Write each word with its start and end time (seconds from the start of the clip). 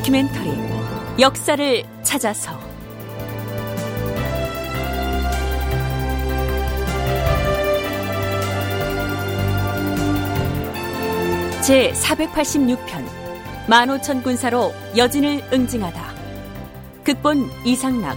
다큐멘터리 0.00 0.50
역사를 1.20 1.84
찾아서. 2.02 2.58
제 11.62 11.92
486편 11.92 13.04
만오천 13.68 14.22
군사로 14.22 14.72
여진을 14.96 15.44
응징하다. 15.52 16.14
극본 17.04 17.50
이상락 17.66 18.16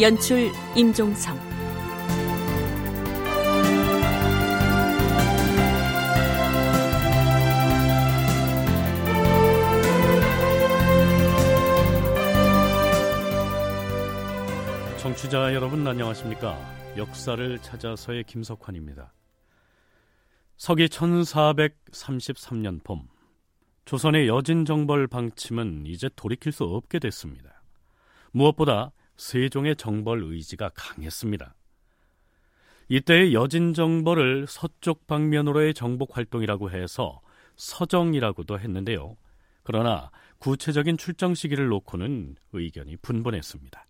연출 0.00 0.50
임종성 0.74 1.47
청취자 15.28 15.54
여러분 15.54 15.86
안녕하십니까? 15.86 16.58
역사를 16.96 17.58
찾아서의 17.58 18.24
김석환입니다. 18.24 19.12
서기 20.56 20.86
1433년 20.86 22.82
봄 22.82 23.06
조선의 23.84 24.26
여진 24.28 24.64
정벌 24.64 25.06
방침은 25.06 25.84
이제 25.86 26.08
돌이킬 26.16 26.50
수 26.52 26.64
없게 26.64 26.98
됐습니다. 26.98 27.62
무엇보다 28.32 28.92
세종의 29.16 29.76
정벌 29.76 30.22
의지가 30.24 30.70
강했습니다. 30.74 31.54
이때의 32.88 33.34
여진 33.34 33.74
정벌을 33.74 34.46
서쪽 34.48 35.06
방면으로의 35.06 35.74
정복 35.74 36.16
활동이라고 36.16 36.70
해서 36.70 37.20
서정이라고도 37.56 38.58
했는데요. 38.58 39.16
그러나 39.62 40.10
구체적인 40.38 40.96
출정 40.96 41.34
시기를 41.34 41.68
놓고는 41.68 42.36
의견이 42.52 42.96
분분했습니다. 42.96 43.87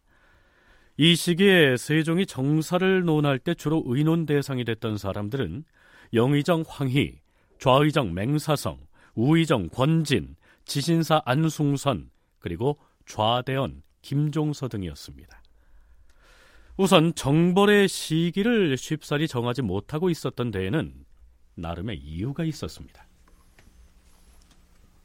이 1.01 1.15
시기에 1.15 1.77
세종이 1.77 2.27
정사를 2.27 3.05
논할 3.05 3.39
때 3.39 3.55
주로 3.55 3.85
의논 3.87 4.27
대상이 4.27 4.65
됐던 4.65 4.99
사람들은 4.99 5.65
영의정 6.13 6.65
황희, 6.67 7.21
좌의정 7.61 8.15
맹사성, 8.15 8.81
우의정 9.15 9.69
권진, 9.69 10.35
지신사 10.65 11.23
안숭선, 11.25 12.11
그리고 12.41 12.81
좌대원 13.07 13.83
김종서 14.03 14.67
등이었습니다. 14.67 15.41
우선 16.77 17.15
정벌의 17.15 17.87
시기를 17.87 18.77
쉽사리 18.77 19.29
정하지 19.29 19.63
못하고 19.63 20.11
있었던 20.11 20.51
데에는 20.51 20.93
나름의 21.55 21.97
이유가 21.99 22.43
있었습니다. 22.43 23.07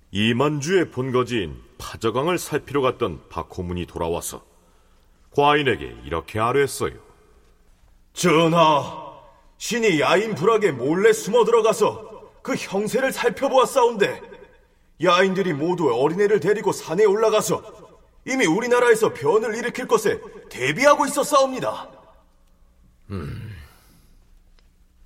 이만주의 0.10 0.90
본거지인 0.90 1.56
파저강을 1.78 2.40
살피러 2.40 2.82
갔던 2.82 3.30
박호문이 3.30 3.86
돌아와서 3.86 4.53
과인에게 5.36 5.96
이렇게 6.06 6.40
아뢰었어요. 6.40 6.94
전하, 8.14 9.14
신이 9.58 10.00
야인 10.00 10.36
불악에 10.36 10.72
몰래 10.72 11.14
숨어 11.14 11.46
들어가서 11.46 12.32
그 12.42 12.56
형세를 12.56 13.12
살펴보았사온데 13.12 14.22
야인들이 15.02 15.54
모두 15.54 15.92
어린애를 15.94 16.40
데리고 16.40 16.72
산에 16.72 17.06
올라가서 17.06 17.64
이미 18.26 18.46
우리나라에서 18.46 19.14
변을 19.14 19.56
일으킬 19.56 19.88
것에 19.88 20.20
대비하고 20.50 21.06
있었사옵니다. 21.08 21.90
음, 23.10 23.56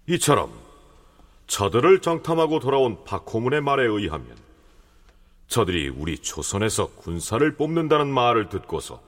이처럼 0.07 0.51
저들을 1.47 2.01
정탐하고 2.01 2.59
돌아온 2.59 3.03
박호문의 3.05 3.61
말에 3.61 3.85
의하면 3.85 4.35
저들이 5.47 5.87
우리 5.89 6.17
조선에서 6.17 6.87
군사를 6.95 7.55
뽑는다는 7.55 8.07
말을 8.07 8.49
듣고서 8.49 9.01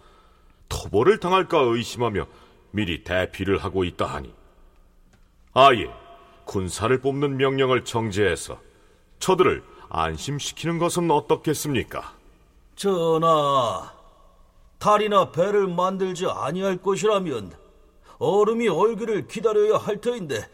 토벌을 0.69 1.19
당할까 1.19 1.59
의심하며 1.59 2.27
미리 2.71 3.03
대피를 3.03 3.57
하고 3.57 3.83
있다 3.83 4.05
하니 4.05 4.33
아예 5.53 5.89
군사를 6.45 6.97
뽑는 7.01 7.37
명령을 7.37 7.83
정제해서 7.83 8.59
저들을 9.19 9.63
안심시키는 9.89 10.77
것은 10.79 11.11
어떻겠습니까? 11.11 12.13
전하, 12.75 13.91
달이나 14.77 15.31
배를 15.31 15.67
만들지 15.67 16.25
아니할 16.27 16.77
것이라면 16.77 17.53
얼음이 18.19 18.67
얼기를 18.69 19.27
기다려야 19.27 19.77
할 19.77 19.99
터인데 19.99 20.47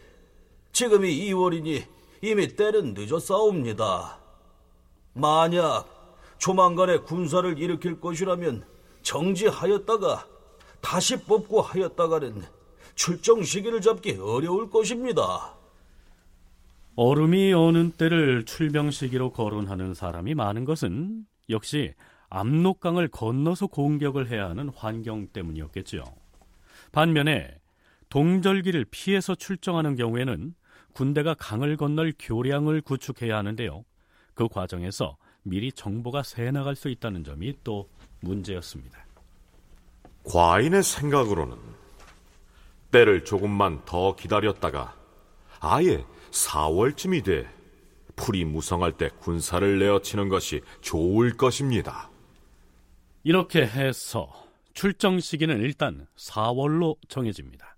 지금이 0.72 1.08
2월이니 1.30 1.84
이미 2.22 2.48
때는 2.56 2.94
늦었사옵니다. 2.94 4.18
만약 5.12 5.86
조만간에 6.38 6.98
군사를 6.98 7.58
일으킬 7.58 8.00
것이라면 8.00 8.64
정지하였다가 9.06 10.26
다시 10.80 11.16
뽑고 11.16 11.62
하였다가는 11.62 12.42
출정 12.96 13.44
시기를 13.44 13.80
잡기 13.80 14.18
어려울 14.20 14.68
것입니다. 14.68 15.54
얼음이 16.96 17.52
오는 17.52 17.92
때를 17.92 18.44
출병 18.44 18.90
시기로 18.90 19.30
거론하는 19.30 19.94
사람이 19.94 20.34
많은 20.34 20.64
것은 20.64 21.24
역시 21.50 21.94
압록강을 22.30 23.08
건너서 23.08 23.68
공격을 23.68 24.28
해야 24.28 24.48
하는 24.48 24.70
환경 24.70 25.28
때문이었겠죠. 25.28 26.02
반면에 26.90 27.60
동절기를 28.08 28.86
피해서 28.90 29.36
출정하는 29.36 29.94
경우에는 29.94 30.54
군대가 30.94 31.34
강을 31.34 31.76
건널 31.76 32.12
교량을 32.18 32.80
구축해야 32.80 33.36
하는데요. 33.36 33.84
그 34.34 34.48
과정에서 34.48 35.16
미리 35.44 35.70
정보가 35.70 36.24
새 36.24 36.50
나갈 36.50 36.74
수 36.74 36.88
있다는 36.88 37.22
점이 37.22 37.54
또 37.62 37.88
문제였습니다. 38.26 39.04
과인의 40.24 40.82
생각으로는 40.82 41.56
때를 42.90 43.24
조금만 43.24 43.84
더 43.84 44.16
기다렸다가 44.16 44.96
아예 45.60 46.04
4월쯤이 46.30 47.24
돼 47.24 47.48
풀이 48.16 48.44
무성할 48.44 48.92
때 48.92 49.10
군사를 49.20 49.78
내어치는 49.78 50.28
것이 50.28 50.62
좋을 50.80 51.36
것입니다. 51.36 52.10
이렇게 53.22 53.66
해서 53.66 54.32
출정 54.72 55.20
시기는 55.20 55.60
일단 55.60 56.06
4월로 56.16 56.96
정해집니다. 57.08 57.76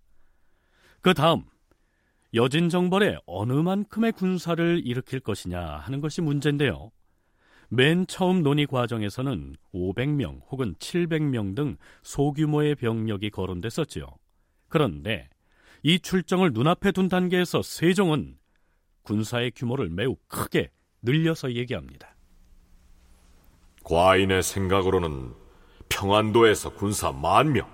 그 1.00 1.14
다음 1.14 1.44
여진 2.34 2.68
정벌에 2.68 3.16
어느 3.26 3.52
만큼의 3.52 4.12
군사를 4.12 4.82
일으킬 4.84 5.20
것이냐 5.20 5.60
하는 5.60 6.00
것이 6.00 6.20
문제인데요. 6.20 6.90
맨 7.70 8.06
처음 8.06 8.42
논의 8.42 8.66
과정에서는 8.66 9.56
500명 9.74 10.40
혹은 10.50 10.74
700명 10.76 11.54
등 11.54 11.76
소규모의 12.02 12.74
병력이 12.76 13.30
거론됐었지요. 13.30 14.06
그런데 14.68 15.28
이 15.82 16.00
출정을 16.00 16.52
눈앞에 16.52 16.92
둔 16.92 17.08
단계에서 17.08 17.62
세종은 17.62 18.38
군사의 19.02 19.52
규모를 19.54 19.90
매우 19.90 20.16
크게 20.28 20.70
늘려서 21.02 21.52
얘기합니다. 21.52 22.14
과인의 23.84 24.42
생각으로는 24.42 25.32
평안도에서 25.88 26.74
군사 26.74 27.12
만 27.12 27.52
명, 27.52 27.66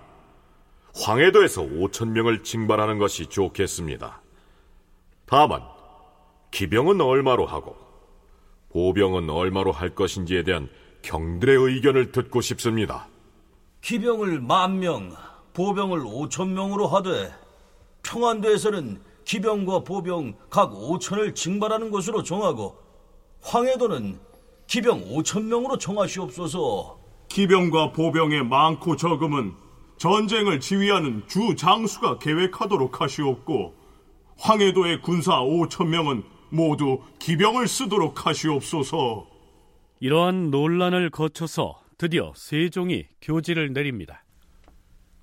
황해도에서 0.94 1.62
5천 1.62 2.10
명을 2.10 2.44
징발하는 2.44 2.98
것이 2.98 3.26
좋겠습니다. 3.26 4.22
다만 5.26 5.62
기병은 6.50 7.00
얼마로 7.00 7.46
하고 7.46 7.83
보병은 8.74 9.30
얼마로 9.30 9.70
할 9.70 9.94
것인지에 9.94 10.42
대한 10.42 10.68
경들의 11.02 11.56
의견을 11.56 12.10
듣고 12.10 12.40
싶습니다. 12.40 13.06
기병을 13.80 14.40
만 14.40 14.80
명, 14.80 15.14
보병을 15.52 16.02
오천 16.04 16.54
명으로 16.54 16.88
하되 16.88 17.32
평안도에서는 18.02 19.00
기병과 19.24 19.84
보병 19.84 20.34
각 20.50 20.74
오천을 20.74 21.34
징발하는 21.34 21.90
것으로 21.90 22.24
정하고 22.24 22.76
황해도는 23.42 24.18
기병 24.66 25.04
오천 25.08 25.48
명으로 25.48 25.78
정하시옵소서. 25.78 26.98
기병과 27.28 27.92
보병의 27.92 28.44
많고 28.44 28.96
적음은 28.96 29.54
전쟁을 29.98 30.58
지휘하는 30.58 31.22
주 31.28 31.54
장수가 31.54 32.18
계획하도록 32.18 33.00
하시옵고 33.00 33.74
황해도의 34.38 35.00
군사 35.00 35.40
오천 35.40 35.90
명은 35.90 36.33
모두 36.54 37.02
기병을 37.18 37.66
쓰도록 37.66 38.26
하시옵소서. 38.26 39.26
이러한 40.00 40.50
논란을 40.50 41.10
거쳐서 41.10 41.82
드디어 41.98 42.32
세종이 42.36 43.06
교지를 43.20 43.72
내립니다. 43.72 44.24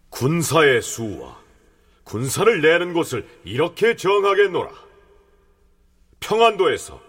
군사의 0.10 0.81
수와 0.81 1.39
군사를 2.04 2.62
내는 2.62 2.94
곳을 2.94 3.25
이렇게 3.45 3.95
정하겠노라. 3.95 4.72
평안도에서 6.19 7.01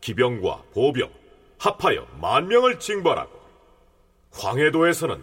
기병과 0.00 0.64
보병 0.74 1.10
합하여 1.58 2.06
만 2.20 2.48
명을 2.48 2.78
징발하고 2.78 3.40
황해도에서는 4.32 5.22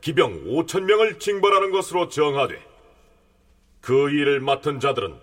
기병 0.00 0.42
오천 0.46 0.86
명을 0.86 1.18
징발하는 1.18 1.72
것으로 1.72 2.08
정하되 2.08 2.60
그 3.80 4.10
일을 4.10 4.40
맡은 4.40 4.80
자들은 4.80 5.18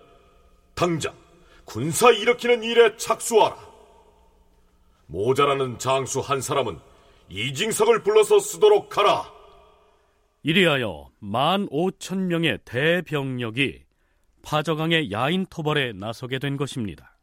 당장 0.74 1.14
군사 1.66 2.10
일으키는 2.10 2.62
일에 2.62 2.96
착수하라. 2.96 3.56
모자라는 5.08 5.78
장수 5.78 6.20
한 6.20 6.40
사람은 6.40 6.78
이징석을 7.28 8.02
불러서 8.02 8.38
쓰도록 8.38 8.96
하라. 8.96 9.30
이리하여 10.42 11.10
만 11.18 11.66
오천 11.70 12.28
명의 12.28 12.58
대병력이 12.64 13.84
파저강의 14.42 15.10
야인 15.10 15.44
토벌에 15.46 15.92
나서게 15.92 16.38
된 16.38 16.56
것입니다. 16.56 17.18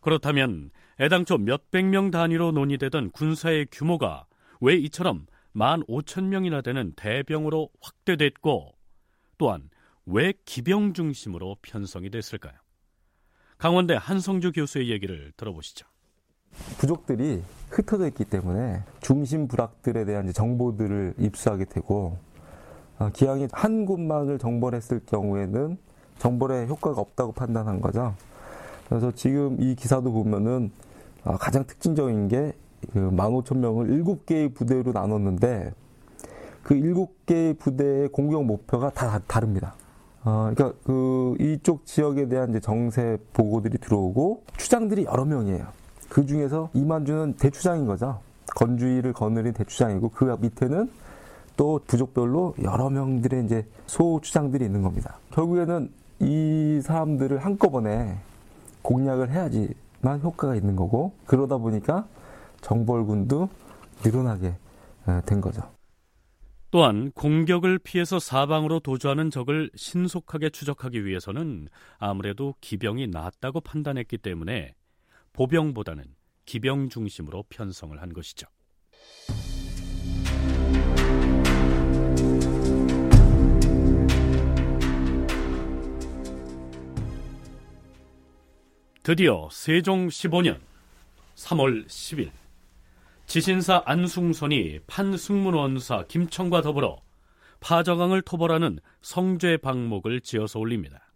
그렇다면 0.00 0.70
애당초 1.00 1.36
몇백 1.36 1.86
명 1.86 2.12
단위로 2.12 2.52
논의되던 2.52 3.10
군사의 3.10 3.66
규모가 3.72 4.26
왜 4.60 4.74
이처럼 4.76 5.26
만 5.52 5.82
오천 5.88 6.28
명이나 6.28 6.60
되는 6.60 6.92
대병으로 6.94 7.68
확대됐고 7.80 8.76
또한 9.38 9.70
왜 10.06 10.34
기병 10.44 10.94
중심으로 10.94 11.56
편성이 11.62 12.10
됐을까요? 12.10 12.59
강원대 13.60 13.94
한성주 14.00 14.52
교수의 14.52 14.88
얘기를 14.88 15.32
들어보시죠. 15.36 15.86
부족들이 16.78 17.42
흩어져 17.68 18.06
있기 18.08 18.24
때문에 18.24 18.82
중심 19.02 19.48
부락들에 19.48 20.06
대한 20.06 20.32
정보들을 20.32 21.14
입수하게 21.18 21.66
되고 21.66 22.16
어, 22.98 23.10
기왕이 23.12 23.48
한 23.52 23.84
곳만을 23.84 24.38
정벌했을 24.38 25.02
경우에는 25.04 25.76
정벌에 26.18 26.68
효과가 26.68 27.02
없다고 27.02 27.32
판단한 27.32 27.82
거죠. 27.82 28.14
그래서 28.88 29.12
지금 29.12 29.60
이 29.60 29.74
기사도 29.74 30.10
보면은 30.10 30.72
어, 31.24 31.36
가장 31.36 31.66
특징적인 31.66 32.28
게 32.28 32.54
15,000명을 32.94 33.88
그 33.88 34.24
7개의 34.24 34.54
부대로 34.54 34.92
나눴는데 34.92 35.74
그 36.62 36.74
7개의 36.74 37.58
부대의 37.58 38.08
공격 38.08 38.42
목표가 38.42 38.88
다 38.88 39.18
다릅니다. 39.26 39.74
어, 40.24 40.52
그러니까 40.54 40.78
그 40.84 41.34
이쪽 41.40 41.86
지역에 41.86 42.28
대한 42.28 42.50
이제 42.50 42.60
정세 42.60 43.18
보고들이 43.32 43.78
들어오고 43.78 44.42
추장들이 44.56 45.04
여러 45.04 45.24
명이에요. 45.24 45.66
그 46.08 46.26
중에서 46.26 46.68
이만주는 46.74 47.34
대추장인 47.34 47.86
거죠. 47.86 48.20
건주의를 48.56 49.12
거느린 49.12 49.52
대추장이고 49.52 50.10
그 50.10 50.36
밑에는 50.40 50.90
또 51.56 51.80
부족별로 51.86 52.54
여러 52.62 52.90
명들의 52.90 53.44
이제 53.44 53.66
소추장들이 53.86 54.64
있는 54.64 54.82
겁니다. 54.82 55.18
결국에는 55.32 55.90
이 56.20 56.80
사람들을 56.82 57.38
한꺼번에 57.38 58.18
공략을 58.82 59.30
해야지만 59.30 60.20
효과가 60.22 60.54
있는 60.56 60.76
거고 60.76 61.12
그러다 61.26 61.58
보니까 61.58 62.06
정벌군도 62.60 63.48
늘어나게 64.04 64.54
된 65.26 65.40
거죠. 65.40 65.62
또한 66.70 67.10
공격을 67.12 67.80
피해서 67.80 68.20
사방으로 68.20 68.78
도주하는 68.78 69.30
적을 69.30 69.70
신속하게 69.74 70.50
추적하기 70.50 71.04
위해서는 71.04 71.68
아무래도 71.98 72.54
기병이 72.60 73.08
낫다고 73.08 73.60
판단했기 73.60 74.18
때문에 74.18 74.74
보병보다는 75.32 76.04
기병 76.44 76.88
중심으로 76.88 77.44
편성을 77.48 78.00
한 78.00 78.12
것이죠. 78.12 78.46
드디어 89.02 89.48
세종 89.50 90.06
15년 90.06 90.60
3월 91.34 91.86
10일 91.86 92.30
지신사 93.30 93.84
안숭선이 93.86 94.80
판승문원사 94.88 96.06
김청과 96.08 96.62
더불어 96.62 97.00
파저강을 97.60 98.22
토벌하는 98.22 98.80
성죄 99.02 99.56
방목을 99.58 100.20
지어서 100.22 100.58
올립니다. 100.58 101.12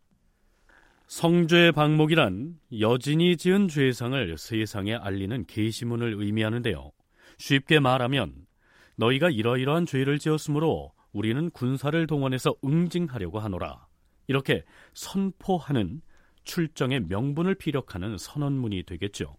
성죄 1.08 1.72
방목이란 1.72 2.60
여진이 2.78 3.36
지은 3.36 3.66
죄상을 3.66 4.38
세상에 4.38 4.94
알리는 4.94 5.44
게시문을 5.46 6.14
의미하는데요. 6.16 6.92
쉽게 7.38 7.80
말하면 7.80 8.46
너희가 8.94 9.30
이러이러한 9.30 9.84
죄를 9.84 10.20
지었으므로 10.20 10.92
우리는 11.12 11.50
군사를 11.50 12.06
동원해서 12.06 12.54
응징하려고 12.64 13.40
하노라. 13.40 13.88
이렇게 14.28 14.62
선포하는 14.92 16.00
출정의 16.44 17.06
명분을 17.08 17.56
피력하는 17.56 18.18
선언문이 18.18 18.84
되겠죠. 18.84 19.36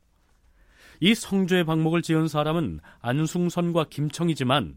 이 0.99 1.13
성죄 1.13 1.63
방목을 1.63 2.01
지은 2.01 2.27
사람은 2.27 2.79
안승선과 3.01 3.85
김청이지만 3.89 4.75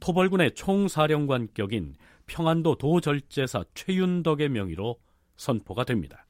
토벌군의 0.00 0.54
총사령관격인 0.54 1.94
평안도 2.26 2.76
도절제사 2.76 3.64
최윤덕의 3.74 4.48
명의로 4.48 4.98
선포가 5.36 5.84
됩니다. 5.84 6.26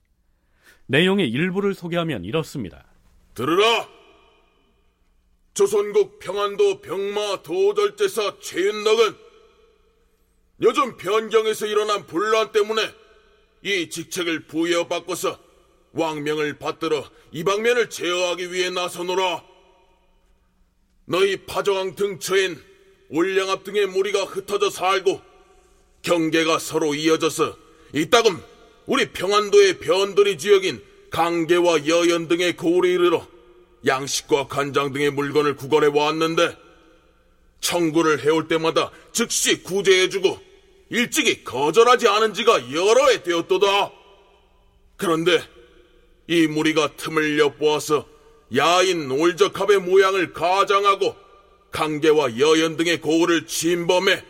내용의 0.86 1.30
일부를 1.30 1.74
소개하면 1.74 2.24
이렇습니다. 2.24 2.84
들으라! 3.34 3.88
조선국 5.54 6.18
평안도 6.18 6.80
병마 6.80 7.42
도절제사 7.42 8.38
최윤덕은 8.40 9.16
요즘 10.62 10.96
변경에서 10.96 11.66
일어난 11.66 12.06
분란 12.06 12.52
때문에 12.52 12.82
이 13.62 13.88
직책을 13.88 14.46
부여받고서 14.46 15.43
왕명을 15.94 16.58
받들어 16.58 17.08
이방면을 17.32 17.88
제어하기 17.88 18.52
위해 18.52 18.70
나서노라. 18.70 19.44
너희 21.06 21.44
파정왕 21.46 21.94
등처엔 21.94 22.60
올량압 23.10 23.64
등의 23.64 23.86
무리가 23.86 24.24
흩어져 24.24 24.70
살고 24.70 25.20
경계가 26.02 26.58
서로 26.58 26.94
이어져서 26.94 27.56
이따금 27.94 28.42
우리 28.86 29.10
평안도의 29.12 29.78
변돌이 29.78 30.36
지역인 30.38 30.82
강계와 31.10 31.86
여연 31.86 32.28
등의 32.28 32.56
고을에 32.56 32.90
이르러 32.90 33.26
양식과 33.86 34.48
간장 34.48 34.92
등의 34.92 35.10
물건을 35.10 35.56
구걸해 35.56 35.88
왔는데 35.96 36.56
청구를 37.60 38.24
해올 38.24 38.48
때마다 38.48 38.90
즉시 39.12 39.62
구제해주고 39.62 40.38
일찍이 40.90 41.44
거절하지 41.44 42.08
않은 42.08 42.34
지가 42.34 42.72
여러 42.72 43.08
해 43.08 43.22
되었도다. 43.22 43.92
그런데 44.96 45.42
이 46.26 46.46
무리가 46.46 46.96
틈을 46.96 47.38
엿보아서 47.38 48.06
야인 48.56 49.10
올적합의 49.10 49.80
모양을 49.80 50.32
가장하고 50.32 51.16
강계와 51.70 52.38
여연 52.38 52.76
등의 52.76 53.00
고을을 53.00 53.46
침범해 53.46 54.24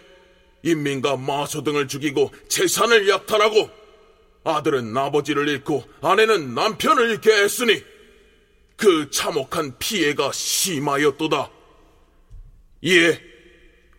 인민과 0.62 1.16
마소 1.16 1.62
등을 1.62 1.88
죽이고 1.88 2.32
재산을 2.48 3.08
약탈하고 3.08 3.70
아들은 4.44 4.96
아버지를 4.96 5.48
잃고 5.48 5.84
아내는 6.00 6.54
남편을 6.54 7.10
잃게 7.10 7.32
했으니 7.32 7.82
그 8.76 9.10
참혹한 9.10 9.78
피해가 9.78 10.32
심하였도다. 10.32 11.50
이에 12.82 13.20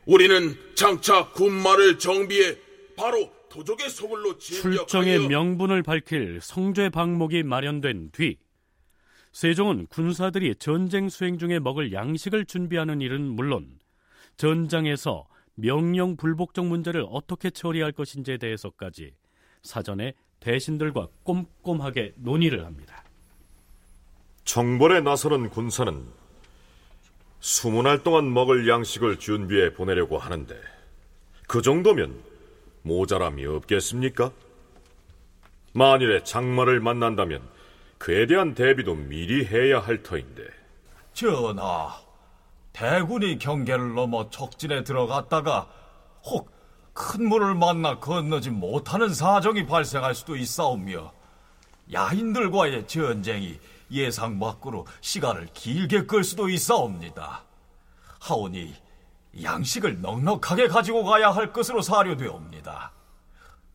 우리는 0.05 0.57
장차 0.75 1.29
군마를 1.29 1.97
정비해 1.97 2.55
바로 2.95 3.34
출정의 4.39 5.27
명분을 5.27 5.83
밝힐 5.83 6.39
성죄 6.41 6.89
방목이 6.89 7.43
마련된 7.43 8.12
뒤 8.12 8.38
세종은 9.31 9.88
군사들이 9.88 10.55
전쟁 10.55 11.09
수행 11.09 11.38
중에 11.38 11.59
먹을 11.59 11.91
양식을 11.93 12.45
준비하는 12.45 13.01
일은 13.01 13.21
물론 13.21 13.79
전장에서 14.38 15.27
명령 15.55 16.15
불복종 16.15 16.69
문제를 16.69 17.05
어떻게 17.09 17.50
처리할 17.50 17.91
것인지에 17.91 18.38
대해서까지 18.38 19.13
사전에 19.63 20.13
대신들과 20.39 21.07
꼼꼼하게 21.24 22.13
논의를 22.17 22.65
합니다. 22.65 23.03
정벌에 24.43 25.01
나서는 25.01 25.50
군사는 25.50 26.05
수문할 27.39 28.03
동안 28.03 28.33
먹을 28.33 28.67
양식을 28.67 29.19
준비해 29.19 29.74
보내려고 29.74 30.17
하는데 30.17 30.55
그 31.47 31.62
정도면 31.62 32.15
모자람이 32.85 33.45
없겠습니까? 33.45 34.31
만일에 35.73 36.23
장마를 36.23 36.79
만난다면 36.79 37.41
그에 37.97 38.25
대한 38.25 38.53
대비도 38.53 38.95
미리 38.95 39.45
해야 39.45 39.79
할 39.79 40.01
터인데. 40.01 40.43
전하, 41.13 41.99
대군이 42.71 43.39
경계를 43.39 43.93
넘어 43.93 44.29
적진에 44.29 44.83
들어갔다가 44.83 45.67
혹 46.25 46.55
큰 46.95 47.27
물을 47.27 47.53
만나 47.55 47.99
건너지 47.99 48.49
못하는 48.49 49.13
사정이 49.13 49.65
발생할 49.65 50.15
수도 50.15 50.37
있사오며 50.37 51.11
야인들과의 51.91 52.87
전쟁이 52.87 53.59
예상 53.91 54.39
밖으로 54.39 54.87
시간을 55.01 55.49
길게 55.53 56.05
끌 56.05 56.23
수도 56.23 56.47
있사옵니다. 56.47 57.43
하오니 58.21 58.73
양식을 59.41 60.01
넉넉하게 60.01 60.67
가지고 60.67 61.03
가야 61.03 61.31
할 61.31 61.51
것으로 61.51 61.81
사료되옵니다. 61.81 62.91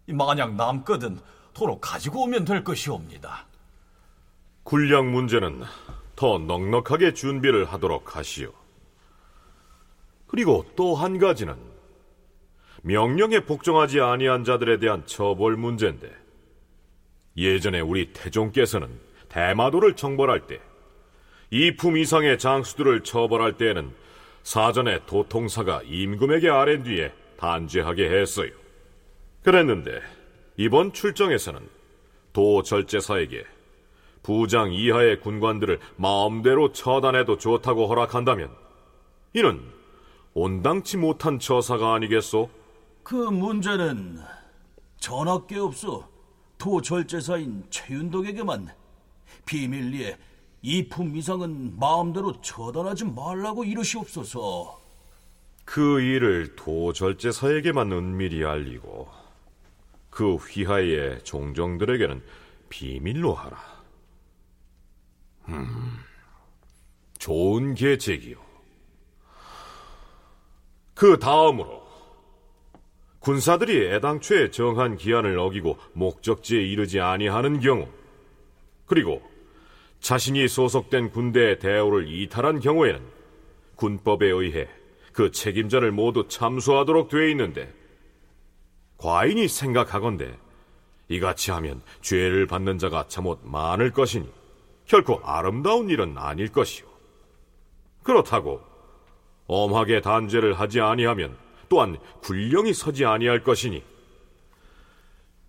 만약 0.08 0.54
남거든 0.54 1.18
도로 1.52 1.78
가지고 1.80 2.22
오면 2.24 2.44
될 2.44 2.64
것이옵니다. 2.64 3.46
군량 4.62 5.10
문제는 5.12 5.62
더 6.16 6.38
넉넉하게 6.38 7.14
준비를 7.14 7.64
하도록 7.66 8.16
하시오. 8.16 8.52
그리고 10.26 10.64
또 10.76 10.94
한 10.94 11.18
가지는 11.18 11.56
명령에 12.82 13.40
복종하지 13.40 14.00
아니한 14.00 14.44
자들에 14.44 14.78
대한 14.78 15.04
처벌 15.06 15.56
문제인데 15.56 16.10
예전에 17.36 17.80
우리 17.80 18.12
태종께서는 18.12 18.88
대마도를 19.28 19.96
정벌할 19.96 20.46
때 20.46 20.60
이품 21.50 21.96
이상의 21.96 22.38
장수들을 22.38 23.02
처벌할 23.02 23.56
때에는 23.56 23.92
사전에 24.42 25.00
도통사가 25.06 25.82
임금에게 25.84 26.48
아랜 26.48 26.82
뒤에 26.82 27.12
단죄하게 27.36 28.10
했어요. 28.10 28.50
그랬는데 29.42 30.00
이번 30.56 30.92
출정에서는 30.92 31.60
도절제사에게 32.32 33.44
부장 34.22 34.72
이하의 34.72 35.20
군관들을 35.20 35.78
마음대로 35.96 36.72
처단해도 36.72 37.38
좋다고 37.38 37.86
허락한다면 37.88 38.50
이는 39.32 39.60
온당치 40.34 40.96
못한 40.96 41.38
처사가 41.38 41.94
아니겠소? 41.94 42.50
그 43.02 43.14
문제는 43.14 44.18
전학계 44.98 45.58
없어 45.58 46.08
도절제사인 46.58 47.64
최윤덕에게만 47.70 48.68
비밀리에 49.46 50.16
이품 50.62 51.16
이상은 51.16 51.78
마음대로 51.78 52.40
처단하지 52.40 53.06
말라고 53.06 53.64
이르시옵소서. 53.64 54.80
그 55.64 56.00
일을 56.00 56.56
도절제사에게만 56.56 57.92
은밀히 57.92 58.44
알리고 58.44 59.08
그 60.10 60.34
휘하의 60.34 61.22
종정들에게는 61.22 62.22
비밀로 62.68 63.34
하라. 63.34 63.58
음, 65.48 65.98
좋은 67.18 67.74
계책이요. 67.74 68.36
그 70.94 71.18
다음으로 71.18 71.80
군사들이 73.20 73.94
애당초에 73.94 74.50
정한 74.50 74.96
기한을 74.96 75.38
어기고 75.38 75.78
목적지에 75.92 76.60
이르지 76.62 77.00
아니하는 77.00 77.60
경우, 77.60 77.88
그리고 78.86 79.22
자신이 80.00 80.48
소속된 80.48 81.10
군대의 81.10 81.58
대우를 81.58 82.08
이탈한 82.08 82.60
경우에는 82.60 83.00
군법에 83.76 84.26
의해 84.26 84.68
그 85.12 85.30
책임자를 85.30 85.92
모두 85.92 86.26
참수하도록 86.28 87.08
되어 87.08 87.28
있는데 87.28 87.72
과인이 88.96 89.48
생각하건대 89.48 90.36
이같이 91.08 91.50
하면 91.50 91.82
죄를 92.00 92.46
받는 92.46 92.78
자가 92.78 93.06
참못 93.08 93.40
많을 93.42 93.90
것이니 93.90 94.30
결코 94.86 95.20
아름다운 95.22 95.88
일은 95.88 96.16
아닐 96.16 96.48
것이오. 96.50 96.86
그렇다고 98.02 98.60
엄하게 99.46 100.00
단죄를 100.00 100.58
하지 100.58 100.80
아니하면 100.80 101.36
또한 101.68 101.98
군령이 102.22 102.72
서지 102.72 103.04
아니할 103.04 103.42
것이니 103.42 103.82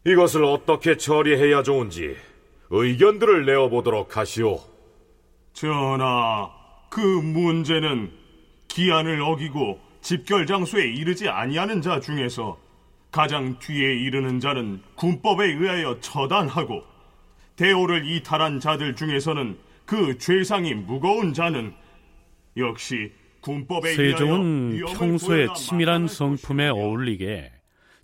이것을 0.05 0.43
어떻게 0.43 0.97
처리해야 0.97 1.63
좋은지 1.63 2.17
의견들을 2.71 3.45
내어보도록 3.45 4.15
하시오. 4.15 4.59
전하, 5.53 6.49
그 6.89 6.99
문제는 6.99 8.11
기한을 8.69 9.21
어기고 9.21 9.79
집결 9.99 10.45
장소에 10.45 10.85
이르지 10.85 11.27
아니하는 11.27 11.81
자 11.81 11.99
중에서 11.99 12.57
가장 13.11 13.59
뒤에 13.59 13.93
이르는 13.95 14.39
자는 14.39 14.81
군법에 14.95 15.45
의하여 15.45 15.99
처단하고 15.99 16.81
대오를 17.57 18.09
이탈한 18.09 18.61
자들 18.61 18.95
중에서는 18.95 19.57
그 19.85 20.17
죄상이 20.17 20.73
무거운 20.73 21.33
자는 21.33 21.73
역시 22.55 23.11
군법에 23.41 23.93
세종은 23.93 24.85
평소에 24.97 25.47
치밀한 25.57 26.07
성품에 26.07 26.69
어울리게 26.69 27.51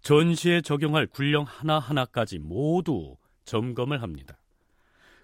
전시에 0.02 0.62
적용할 0.62 1.08
군령 1.08 1.46
하나하나까지 1.48 2.40
모두 2.40 3.16
점검을 3.46 4.02
합니다. 4.02 4.37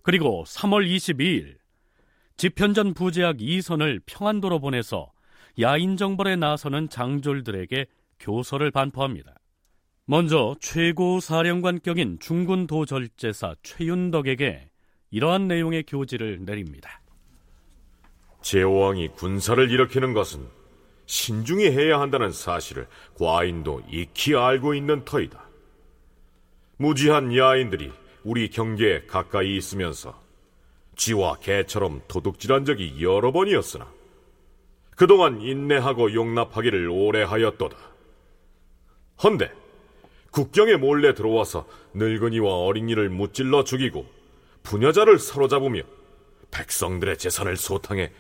그리고 0.04 0.44
3월 0.46 0.86
22일 0.86 1.56
집현전 2.36 2.94
부제학 2.94 3.42
이선을 3.42 4.02
평안도로 4.06 4.60
보내서 4.60 5.12
야인 5.62 5.98
정벌에 5.98 6.36
나서는 6.36 6.90
장졸들에게 6.90 7.86
교서를 8.20 8.70
반포합니다. 8.72 9.36
먼저 10.06 10.56
최고 10.60 11.22
사령관격인 11.22 12.20
중군 12.20 12.68
도 12.68 12.86
절제사 12.86 13.56
최윤덕에게 13.64 14.70
이러한 15.12 15.48
내용의 15.48 15.84
교지를 15.84 16.44
내립니다. 16.44 17.02
제왕이 18.42 19.10
군사를 19.10 19.72
일으키는 19.72 20.14
것은 20.14 20.46
신중히 21.06 21.68
해야 21.72 22.02
한다는 22.02 22.32
사실을 22.32 22.88
과인도 23.18 23.82
익히 23.90 24.36
알고 24.36 24.74
있는 24.74 25.06
터이다. 25.06 25.42
무지한 26.78 27.34
야인들이 27.34 27.92
우리 28.24 28.50
경계에 28.50 29.06
가까이 29.06 29.58
있으면서 29.58 30.22
쥐와 30.96 31.38
개처럼 31.38 32.02
도둑질한 32.08 32.66
적이 32.66 33.04
여러 33.04 33.32
번이었으나 33.32 33.92
그동안 34.96 35.42
인내하고 35.42 36.14
용납하기를 36.14 36.88
오래 36.90 37.24
하였도다. 37.24 37.76
헌데 39.24 39.52
국경에 40.32 40.76
몰래 40.76 41.14
들어와서 41.14 41.68
늙은이와 41.94 42.58
어린이를 42.66 43.10
무찔러 43.10 43.64
죽이고 43.64 44.06
부녀자를 44.64 45.20
사로잡으며 45.20 45.82
백성들의 46.52 47.18
재산을 47.18 47.58
소탕해 47.58 48.12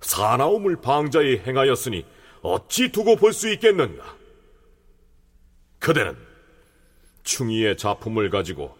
사나움을 0.00 0.76
방자히 0.80 1.38
행하였으니 1.38 2.04
어찌 2.42 2.92
두고 2.92 3.16
볼 3.16 3.32
수 3.32 3.50
있겠는가? 3.52 4.16
그대는 5.78 6.16
충의의 7.22 7.76
작품을 7.76 8.30
가지고 8.30 8.76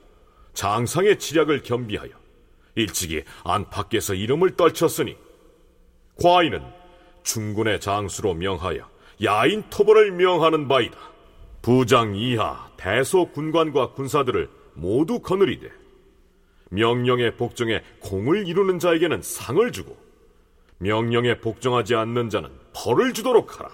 장상의 0.56 1.18
치략을 1.18 1.62
겸비하여 1.62 2.10
일찍이 2.75 3.22
안팎에서 3.44 4.14
이름을 4.14 4.56
떨쳤으니 4.56 5.16
과인은 6.20 6.62
중군의 7.22 7.78
장수로 7.80 8.34
명하여 8.34 8.88
야인 9.22 9.62
토벌을 9.70 10.12
명하는 10.12 10.66
바이다. 10.66 10.98
부장 11.60 12.16
이하 12.16 12.70
대소 12.76 13.30
군관과 13.32 13.92
군사들을 13.92 14.48
모두 14.75 15.20
거느리되 15.20 15.70
명령에 16.70 17.36
복종해 17.36 17.82
공을 18.00 18.48
이루는 18.48 18.78
자에게는 18.78 19.22
상을 19.22 19.72
주고 19.72 19.96
명령에 20.78 21.38
복종하지 21.38 21.94
않는 21.94 22.30
자는 22.30 22.50
벌을 22.72 23.12
주도록 23.12 23.58
하라. 23.58 23.70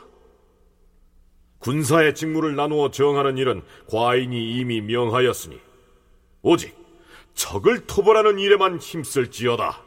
군사의 1.58 2.16
직무를 2.16 2.56
나누어 2.56 2.90
정하는 2.90 3.38
일은 3.38 3.62
과인이 3.88 4.58
이미 4.58 4.80
명하였으니 4.80 5.71
오직 6.42 6.76
적을 7.34 7.86
토벌하는 7.86 8.38
일에만 8.38 8.78
힘쓸지어다. 8.78 9.80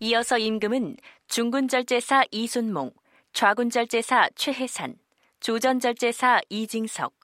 이어서 0.00 0.36
임금은 0.36 0.96
중군절제사 1.28 2.24
이순몽, 2.32 2.90
좌군절제사 3.32 4.30
최혜산, 4.34 4.96
조전절제사 5.38 6.40
이징석, 6.48 7.14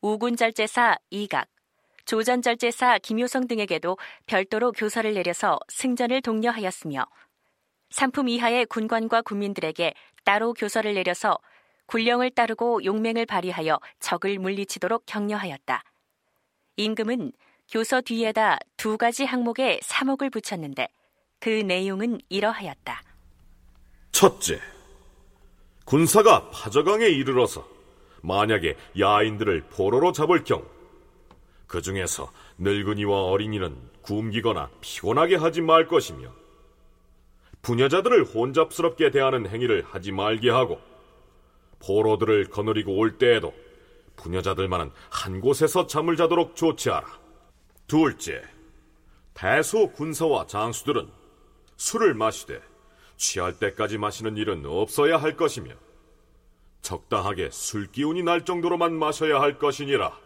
우군절제사 0.00 0.96
이각, 1.10 1.48
조전절제사 2.04 2.98
김효성 2.98 3.48
등에게도 3.48 3.98
별도로 4.26 4.70
교서를 4.72 5.14
내려서 5.14 5.58
승전을 5.68 6.22
독려하였으며 6.22 7.04
상품 7.90 8.28
이하의 8.28 8.66
군관과 8.66 9.22
군민들에게 9.22 9.92
따로 10.24 10.54
교서를 10.54 10.94
내려서 10.94 11.36
군령을 11.86 12.30
따르고 12.30 12.84
용맹을 12.84 13.26
발휘하여 13.26 13.80
적을 13.98 14.38
물리치도록 14.38 15.04
격려하였다. 15.04 15.82
임금은 16.76 17.32
교서 17.72 18.02
뒤에다 18.02 18.58
두 18.76 18.98
가지 18.98 19.24
항목에 19.24 19.80
사목을 19.82 20.28
붙였는데 20.28 20.88
그 21.40 21.48
내용은 21.48 22.20
이러하였다. 22.28 23.02
첫째, 24.12 24.60
군사가 25.86 26.50
파저강에 26.50 27.06
이르러서 27.06 27.66
만약에 28.20 28.76
야인들을 29.00 29.68
포로로 29.70 30.12
잡을 30.12 30.44
경우 30.44 30.62
그 31.66 31.80
중에서 31.80 32.30
늙은이와 32.58 33.24
어린이는 33.24 33.74
굶기거나 34.02 34.68
피곤하게 34.82 35.36
하지 35.36 35.62
말 35.62 35.88
것이며 35.88 36.30
부녀자들을 37.62 38.24
혼잡스럽게 38.24 39.10
대하는 39.10 39.48
행위를 39.48 39.82
하지 39.88 40.12
말게 40.12 40.50
하고 40.50 40.78
포로들을 41.78 42.50
거느리고 42.50 42.94
올 42.98 43.16
때에도 43.16 43.54
부녀자들만은 44.16 44.90
한 45.08 45.40
곳에서 45.40 45.86
잠을 45.86 46.16
자도록 46.16 46.54
조치하라. 46.54 47.21
둘째, 47.92 48.40
대소 49.34 49.92
군사와 49.92 50.46
장수들은 50.46 51.10
술을 51.76 52.14
마시되 52.14 52.58
취할 53.18 53.58
때까지 53.58 53.98
마시는 53.98 54.38
일은 54.38 54.64
없어야 54.64 55.18
할 55.18 55.36
것이며 55.36 55.74
적당하게 56.80 57.50
술 57.50 57.92
기운이 57.92 58.22
날 58.22 58.46
정도로만 58.46 58.94
마셔야 58.94 59.42
할 59.42 59.58
것이니라. 59.58 60.18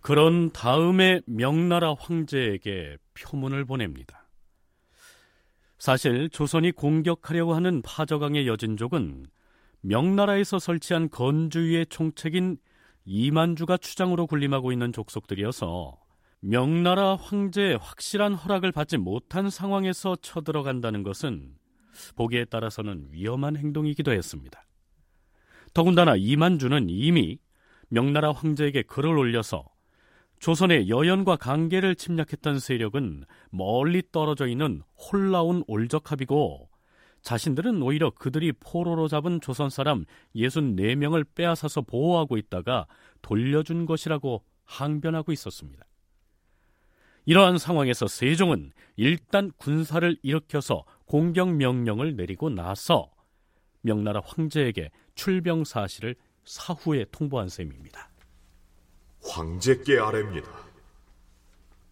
그런 0.00 0.52
다음에 0.52 1.22
명나라 1.26 1.92
황제에게 1.98 2.98
표문을 3.14 3.64
보냅니다. 3.64 4.28
사실 5.78 6.30
조선이 6.30 6.70
공격하려고 6.70 7.54
하는 7.54 7.82
파저강의 7.82 8.46
여진족은 8.46 9.26
명나라에서 9.80 10.60
설치한 10.60 11.10
건주위의 11.10 11.86
총책인 11.86 12.58
이만주가 13.06 13.76
추장으로 13.76 14.28
군림하고 14.28 14.70
있는 14.70 14.92
족속들이어서 14.92 16.05
명나라 16.48 17.16
황제의 17.16 17.76
확실한 17.78 18.34
허락을 18.34 18.70
받지 18.70 18.96
못한 18.98 19.50
상황에서 19.50 20.14
쳐들어간다는 20.14 21.02
것은 21.02 21.56
보기에 22.14 22.44
따라서는 22.44 23.08
위험한 23.10 23.56
행동이기도 23.56 24.12
했습니다. 24.12 24.64
더군다나 25.74 26.14
이만주는 26.14 26.88
이미 26.88 27.40
명나라 27.88 28.30
황제에게 28.30 28.82
글을 28.82 29.18
올려서 29.18 29.64
조선의 30.38 30.88
여연과 30.88 31.34
관계를 31.34 31.96
침략했던 31.96 32.60
세력은 32.60 33.24
멀리 33.50 34.04
떨어져 34.12 34.46
있는 34.46 34.82
홀라운 34.94 35.64
올적합이고 35.66 36.70
자신들은 37.22 37.82
오히려 37.82 38.10
그들이 38.10 38.52
포로로 38.52 39.08
잡은 39.08 39.40
조선 39.40 39.68
사람 39.68 40.04
64명을 40.36 41.26
빼앗아서 41.34 41.80
보호하고 41.80 42.36
있다가 42.36 42.86
돌려준 43.20 43.84
것이라고 43.84 44.44
항변하고 44.64 45.32
있었습니다. 45.32 45.84
이러한 47.26 47.58
상황에서 47.58 48.06
세종은 48.06 48.72
일단 48.96 49.50
군사를 49.58 50.16
일으켜서 50.22 50.84
공격 51.06 51.52
명령을 51.54 52.16
내리고 52.16 52.48
나서 52.50 53.10
명나라 53.82 54.22
황제에게 54.24 54.90
출병 55.16 55.64
사실을 55.64 56.14
사후에 56.44 57.04
통보한 57.10 57.48
셈입니다. 57.48 58.08
황제께 59.22 59.98
아뢰입니다. 59.98 60.48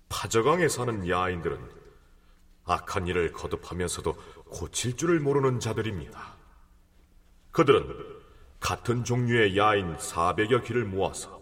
파저강에 0.08 0.68
사는 0.68 1.08
야인들은 1.08 1.58
악한 2.64 3.08
일을 3.08 3.32
거듭하면서도 3.32 4.14
고칠 4.50 4.96
줄을 4.96 5.18
모르는 5.18 5.58
자들입니다. 5.58 6.36
그들은 7.50 7.88
같은 8.60 9.04
종류의 9.04 9.56
야인 9.58 9.96
400여 9.96 10.64
귀를 10.64 10.84
모아서 10.84 11.40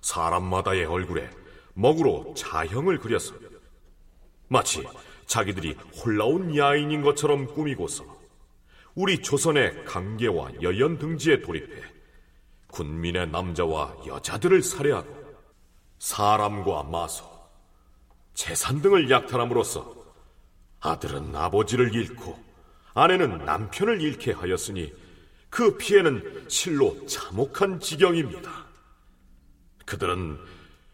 사람마다의 0.00 0.84
얼굴에 0.84 1.30
먹으로 1.78 2.34
자형을 2.36 2.98
그려서 2.98 3.34
마치 4.48 4.84
자기들이 5.26 5.74
홀라온 5.96 6.56
야인인 6.56 7.02
것처럼 7.02 7.46
꾸미고서 7.54 8.04
우리 8.96 9.22
조선의 9.22 9.84
강계와 9.84 10.60
여연 10.62 10.98
등지에 10.98 11.40
돌입해 11.40 11.82
군민의 12.66 13.30
남자와 13.30 13.96
여자들을 14.06 14.60
살해하고 14.62 15.18
사람과 15.98 16.82
마소, 16.84 17.24
재산 18.34 18.82
등을 18.82 19.08
약탈함으로써 19.08 19.96
아들은 20.80 21.34
아버지를 21.34 21.94
잃고 21.94 22.38
아내는 22.94 23.44
남편을 23.44 24.00
잃게 24.00 24.32
하였으니 24.32 24.92
그 25.48 25.76
피해는 25.76 26.46
실로 26.48 27.06
참혹한 27.06 27.78
지경입니다. 27.78 28.66
그들은 29.86 30.38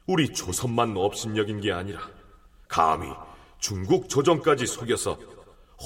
우리 0.07 0.29
조선만 0.33 0.97
업신여긴 0.97 1.61
게 1.61 1.73
아니라 1.73 2.01
감히 2.69 3.09
중국 3.59 4.09
조정까지 4.09 4.67
속여서 4.67 5.19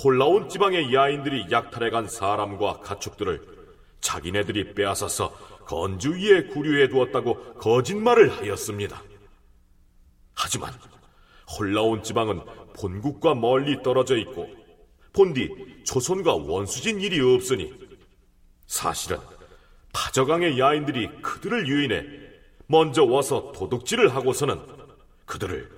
홀라온 0.02 0.48
지방의 0.48 0.92
야인들이 0.92 1.46
약탈해간 1.50 2.08
사람과 2.08 2.80
가축들을 2.80 3.58
자기네들이 4.00 4.74
빼앗아서 4.74 5.30
건주 5.66 6.12
위에 6.12 6.46
구류해 6.46 6.88
두었다고 6.88 7.54
거짓말을 7.54 8.36
하였습니다. 8.38 9.02
하지만 10.34 10.72
홀라온 11.58 12.02
지방은 12.02 12.40
본국과 12.74 13.34
멀리 13.34 13.82
떨어져 13.82 14.16
있고 14.16 14.48
본디 15.12 15.82
조선과 15.84 16.34
원수진 16.34 17.00
일이 17.00 17.20
없으니 17.20 17.72
사실은 18.66 19.18
파저강의 19.92 20.58
야인들이 20.58 21.08
그들을 21.22 21.66
유인해 21.66 22.27
먼저 22.68 23.04
와서 23.04 23.50
도둑질을 23.52 24.14
하고서는 24.14 24.60
그들을 25.24 25.70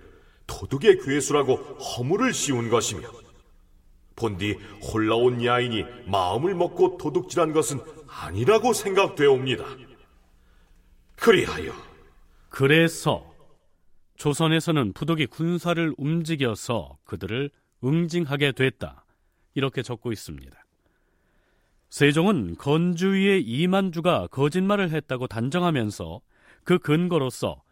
도둑의 0.47 0.99
괴수라고 0.99 1.55
허물을 1.55 2.33
씌운 2.35 2.69
것이며 2.69 3.09
본디 4.17 4.59
홀라온 4.93 5.45
야인이 5.45 5.85
마음을 6.07 6.55
먹고 6.55 6.99
도둑질한 6.99 7.53
것은 7.53 7.81
아니라고 8.07 8.73
생각되옵니다. 8.73 9.65
그리하여 11.17 11.73
그래서 12.49 13.33
조선에서는 14.17 14.93
부독이 14.93 15.26
군사를 15.26 15.95
움직여서 15.97 16.99
그들을 17.05 17.50
응징하게 17.85 18.53
됐다. 18.53 19.05
이렇게 19.55 19.83
적고 19.83 20.13
있습니다. 20.13 20.59
세종은 21.89 22.57
건주위의 22.57 23.43
이만주가 23.43 24.26
거짓말을 24.29 24.91
했다고 24.91 25.26
단정하면서 25.29 26.21
그 26.71 26.78
근거로서 26.78 27.65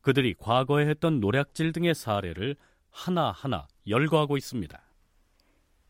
그들이 0.00 0.32
과거에 0.32 0.86
했던 0.86 1.20
노략질 1.20 1.72
등의 1.72 1.94
사례를 1.94 2.56
하나하나 2.90 3.68
열거하고 3.86 4.38
있습니다. 4.38 4.80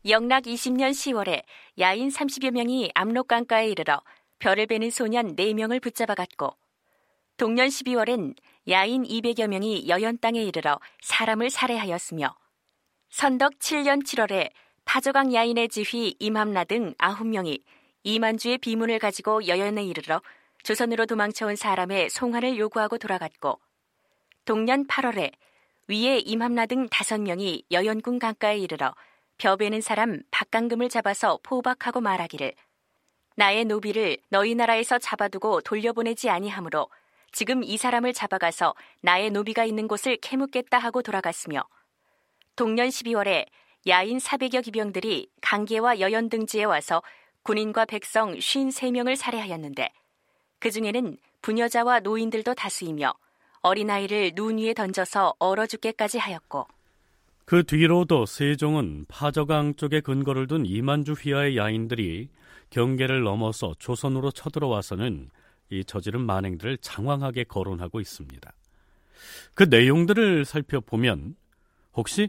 영락 0.09 0.43
20년 0.43 0.91
10월에 0.91 1.45
야인 1.79 2.09
30여 2.09 2.51
명이 2.51 2.91
압록강가에 2.93 3.69
이르러 3.69 4.03
별을 4.41 4.67
베는 4.67 4.91
소년 4.91 5.37
4명을 5.37 5.81
붙잡아갔고 5.81 6.57
동년 7.37 7.69
12월엔 7.69 8.35
야인 8.69 9.05
200여 9.05 9.47
명이 9.47 9.87
여연 9.87 10.19
땅에 10.19 10.43
이르러 10.43 10.81
사람을 11.03 11.51
살해하였으며 11.51 12.35
선덕 13.11 13.61
7년 13.61 14.03
7월에 14.05 14.51
파저강 14.85 15.33
야인의 15.33 15.69
지휘 15.69 16.17
임함나 16.19 16.65
등 16.65 16.95
9명이 16.95 17.63
이만주의 18.03 18.59
비문을 18.59 18.99
가지고 18.99 19.47
여연에 19.47 19.85
이르러 19.85 20.21
조선으로 20.67 21.07
도망쳐온 21.07 21.55
사람의 21.55 22.11
송환을 22.11 22.59
요구하고 22.59 22.99
돌아갔고 22.99 23.61
동년 24.45 24.85
8월에 24.89 25.31
위에 25.87 26.19
임함나 26.19 26.67
등 26.67 26.89
5명이 26.89 27.63
여연군 27.71 28.19
강가에 28.19 28.59
이르러 28.59 28.93
벼베는 29.39 29.81
사람 29.81 30.23
박강금을 30.33 30.89
잡아서 30.89 31.39
포박하고 31.45 32.01
말하기를 32.01 32.53
나의 33.37 33.65
노비를 33.67 34.19
너희 34.29 34.57
나라에서 34.57 34.99
잡아두고 34.99 35.61
돌려보내지 35.61 36.31
아니하므로 36.31 36.89
지금 37.31 37.63
이 37.63 37.77
사람을 37.77 38.13
잡아가서 38.13 38.75
나의 39.03 39.31
노비가 39.31 39.65
있는 39.65 39.87
곳을 39.87 40.17
캐묻겠다 40.17 40.79
하고 40.79 41.01
돌아갔으며 41.01 41.63
동년 42.57 42.89
12월에 42.89 43.47
야인 43.87 44.19
400여 44.19 44.65
기병들이 44.65 45.31
강계와 45.43 46.01
여연 46.01 46.29
등지에 46.29 46.65
와서 46.65 47.05
군인과 47.45 47.85
백성 47.85 48.35
53명을 48.35 49.15
살해하였는데 49.15 49.93
그 50.59 50.71
중에는 50.71 51.17
부녀자와 51.43 52.01
노인들도 52.01 52.55
다수이며 52.55 53.15
어린아이를 53.63 54.33
눈 54.35 54.59
위에 54.59 54.75
던져서 54.75 55.35
얼어 55.39 55.67
죽게까지 55.67 56.19
하였고 56.19 56.67
그 57.45 57.63
뒤로도 57.63 58.27
세종은 58.27 59.07
파저강 59.09 59.77
쪽에 59.77 60.01
근거를 60.01 60.47
둔 60.47 60.67
이만주 60.67 61.13
휘하의 61.13 61.57
야인들이 61.57 62.29
경계를 62.71 63.23
넘어서 63.23 63.75
조선으로 63.79 64.33
쳐들어와서는 64.33 65.31
이 65.71 65.85
저지른 65.85 66.21
만행들을 66.23 66.79
장황하게 66.79 67.45
거론하고 67.45 68.01
있습니다. 68.01 68.53
그 69.55 69.65
내용들을 69.65 70.45
살펴보면 70.45 71.37
혹시 71.95 72.29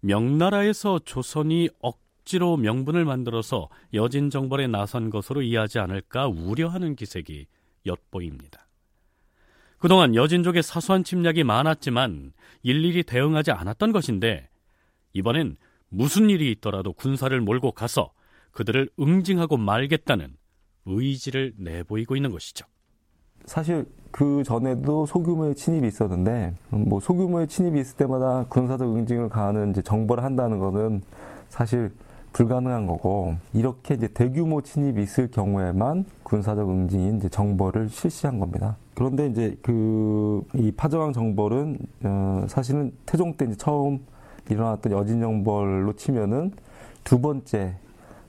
명나라에서 0.00 1.00
조선이 1.00 1.68
억지로 1.80 2.56
명분을 2.56 3.04
만들어서 3.04 3.68
여진 3.94 4.30
정벌에 4.30 4.66
나선 4.66 5.10
것으로 5.10 5.42
이해하지 5.42 5.78
않을까 5.78 6.28
우려하는 6.28 6.96
기색이 6.96 7.46
엿보입니다. 7.86 8.66
그동안 9.78 10.14
여진족의 10.14 10.62
사소한 10.62 11.02
침략이 11.02 11.42
많았지만 11.42 12.32
일일이 12.62 13.02
대응하지 13.02 13.50
않았던 13.50 13.92
것인데 13.92 14.48
이번엔 15.12 15.56
무슨 15.88 16.30
일이 16.30 16.50
있더라도 16.52 16.92
군사를 16.92 17.38
몰고 17.40 17.72
가서 17.72 18.12
그들을 18.52 18.88
응징하고 19.00 19.56
말겠다는 19.56 20.36
의지를 20.86 21.54
내보이고 21.58 22.16
있는 22.16 22.30
것이죠. 22.30 22.66
사실 23.44 23.84
그 24.10 24.42
전에도 24.44 25.04
소규모의 25.06 25.54
침입이 25.54 25.88
있었는데 25.88 26.54
뭐 26.70 27.00
소규모의 27.00 27.48
침입이 27.48 27.80
있을 27.80 27.96
때마다 27.96 28.44
군사적 28.48 28.94
응징을 28.94 29.28
가하는 29.28 29.70
이제 29.70 29.82
정벌을 29.82 30.22
한다는 30.22 30.58
것은 30.58 31.02
사실 31.48 31.90
불가능한 32.32 32.86
거고 32.86 33.34
이렇게 33.52 33.94
이제 33.94 34.08
대규모 34.08 34.62
침입이 34.62 35.02
있을 35.02 35.30
경우에만 35.30 36.04
군사적 36.22 36.68
응징인 36.68 37.18
이제 37.18 37.28
정벌을 37.28 37.88
실시한 37.88 38.38
겁니다. 38.38 38.76
그런데 38.94 39.26
이제 39.26 39.56
그 39.62 40.22
이 40.54 40.72
파저왕 40.72 41.12
정벌은 41.12 41.78
어 42.04 42.44
사실은 42.48 42.92
태종 43.06 43.34
때 43.36 43.44
이제 43.46 43.54
처음 43.56 44.00
일어났던 44.50 44.92
여진 44.92 45.20
정벌로 45.20 45.94
치면은 45.94 46.52
두 47.04 47.20
번째 47.20 47.76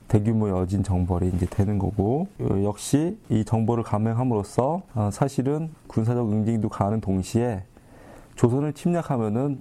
대규모 0.08 0.48
여진 0.50 0.82
정벌이 0.82 1.28
이제 1.28 1.46
되는 1.46 1.78
거고 1.78 2.28
어, 2.40 2.62
역시 2.64 3.18
이 3.30 3.44
정벌을 3.44 3.82
감행함으로써 3.84 4.82
어, 4.94 5.10
사실은 5.12 5.70
군사적 5.86 6.30
응징도 6.30 6.68
가는 6.68 7.00
동시에 7.00 7.62
조선을 8.36 8.72
침략하면은 8.72 9.60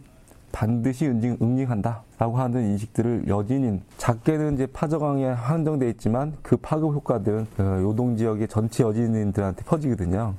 반드시 0.54 1.08
응징, 1.08 1.38
응징한다라고 1.42 2.38
하는 2.38 2.70
인식들을 2.70 3.28
여진인 3.28 3.82
작게는 3.98 4.54
이제 4.54 4.68
파저강에 4.68 5.26
한정돼 5.26 5.90
있지만 5.90 6.38
그 6.42 6.56
파급 6.56 6.94
효과들은 6.94 7.48
어, 7.58 7.64
요동 7.82 8.16
지역의 8.16 8.48
전체 8.48 8.84
여진인들한테 8.84 9.66
퍼지거든요. 9.66 10.36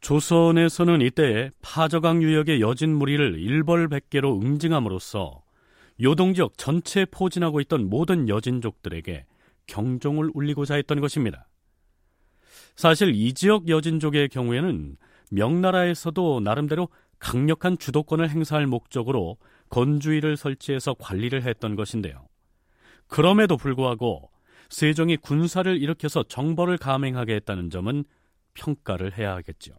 조선에서는 0.00 1.00
이때 1.02 1.50
파저강 1.60 2.22
유역의 2.22 2.60
여진 2.60 2.96
무리를 2.96 3.38
일벌백계로 3.38 4.40
응징함으로써 4.40 5.42
요동 6.02 6.34
지역 6.34 6.56
전체에 6.56 7.04
포진하고 7.04 7.60
있던 7.60 7.88
모든 7.88 8.28
여진족들에게 8.28 9.26
경종을 9.66 10.30
울리고자 10.34 10.74
했던 10.74 11.00
것입니다. 11.00 11.46
사실 12.74 13.14
이 13.14 13.34
지역 13.34 13.68
여진족의 13.68 14.30
경우에는 14.30 14.96
명나라에서도 15.30 16.40
나름대로 16.40 16.88
강력한 17.22 17.78
주도권을 17.78 18.28
행사할 18.28 18.66
목적으로 18.66 19.38
건주의를 19.68 20.36
설치해서 20.36 20.94
관리를 20.94 21.44
했던 21.44 21.76
것인데요. 21.76 22.26
그럼에도 23.06 23.56
불구하고 23.56 24.28
세종이 24.68 25.16
군사를 25.16 25.80
일으켜서 25.80 26.24
정벌을 26.24 26.78
감행하게 26.78 27.36
했다는 27.36 27.70
점은 27.70 28.04
평가를 28.54 29.16
해야 29.16 29.36
하겠죠. 29.36 29.72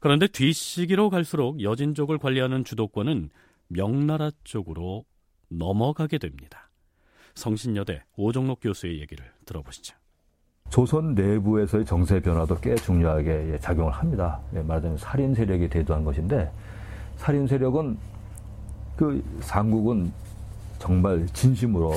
그런데 0.00 0.26
뒷시기로 0.26 1.10
갈수록 1.10 1.62
여진족을 1.62 2.16
관리하는 2.16 2.64
주도권은 2.64 3.28
명나라 3.68 4.30
쪽으로 4.42 5.04
넘어가게 5.50 6.16
됩니다. 6.16 6.70
성신여대 7.34 8.04
오종록 8.16 8.60
교수의 8.60 9.00
얘기를 9.00 9.30
들어보시죠. 9.44 10.01
조선 10.72 11.14
내부에서의 11.14 11.84
정세 11.84 12.18
변화도 12.18 12.56
꽤 12.62 12.74
중요하게 12.74 13.58
작용을 13.60 13.92
합니다. 13.92 14.38
예, 14.54 14.62
말하자면 14.62 14.96
살인 14.96 15.34
세력이 15.34 15.68
대두한 15.68 16.02
것인데 16.02 16.50
살인 17.18 17.46
세력은 17.46 17.98
그 18.96 19.22
삼국은 19.42 20.10
정말 20.78 21.26
진심으로 21.34 21.92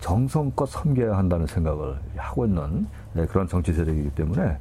정성껏 0.00 0.66
섬겨야 0.70 1.18
한다는 1.18 1.46
생각을 1.46 1.98
하고 2.16 2.46
있는 2.46 2.86
예, 3.16 3.26
그런 3.26 3.46
정치 3.46 3.74
세력이기 3.74 4.12
때문에 4.14 4.56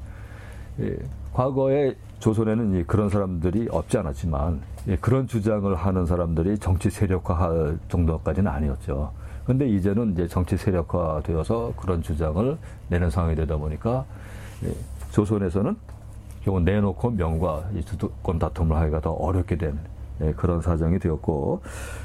예, 0.81 0.97
과거에 1.31 1.95
조선에는 2.19 2.85
그런 2.85 3.09
사람들이 3.09 3.69
없지 3.71 3.97
않았지만 3.97 4.59
그런 4.99 5.25
주장을 5.25 5.73
하는 5.73 6.05
사람들이 6.05 6.59
정치 6.59 6.89
세력화할 6.89 7.79
정도까지는 7.87 8.51
아니었죠. 8.51 9.13
근데 9.45 9.67
이제는 9.67 10.13
이제 10.13 10.27
정치 10.27 10.55
세력화 10.55 11.21
되어서 11.23 11.73
그런 11.77 12.01
주장을 12.01 12.57
내는 12.89 13.09
상황이 13.09 13.35
되다 13.35 13.57
보니까 13.57 14.05
예, 14.63 14.73
조선에서는 15.11 15.75
결국 16.43 16.63
내놓고 16.63 17.11
명과 17.11 17.69
주도권 17.85 18.39
다툼을 18.39 18.75
하기가 18.75 19.01
더 19.01 19.11
어렵게 19.11 19.57
된 19.57 19.77
예, 20.21 20.31
그런 20.33 20.61
사정이 20.61 20.99
되었고 20.99 21.61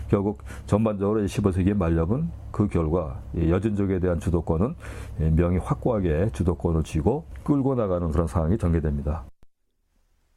결국 0.08 0.42
전반적으로 0.66 1.20
15세기 1.22 1.74
말렵은 1.74 2.28
그 2.50 2.66
결과 2.68 3.20
여진족에 3.36 4.00
대한 4.00 4.18
주도권은 4.18 4.74
예, 5.20 5.30
명이 5.30 5.58
확고하게 5.58 6.30
주도권을 6.32 6.82
쥐고 6.82 7.24
끌고 7.44 7.74
나가는 7.74 8.10
그런 8.10 8.26
상황이 8.26 8.58
전개됩니다. 8.58 9.24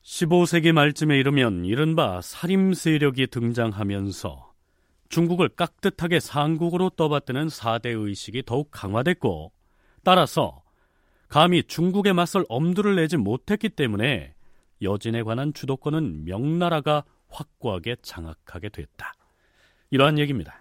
15세기 0.03 0.71
말쯤에 0.71 1.17
이르면 1.19 1.65
이른바 1.65 2.21
살림 2.21 2.73
세력이 2.73 3.27
등장하면서 3.27 4.50
중국을 5.11 5.49
깍듯하게 5.49 6.21
상국으로 6.21 6.89
떠받드는 6.89 7.49
사대 7.49 7.89
의식이 7.89 8.43
더욱 8.45 8.69
강화됐고 8.71 9.51
따라서 10.03 10.63
감히 11.27 11.63
중국에 11.63 12.13
맞설 12.13 12.45
엄두를 12.49 12.95
내지 12.95 13.17
못했기 13.17 13.69
때문에 13.69 14.33
여진에 14.81 15.23
관한 15.23 15.53
주도권은 15.53 16.25
명나라가 16.25 17.03
확고하게 17.29 17.97
장악하게 18.01 18.69
됐다. 18.69 19.13
이러한 19.91 20.17
얘기입니다. 20.17 20.60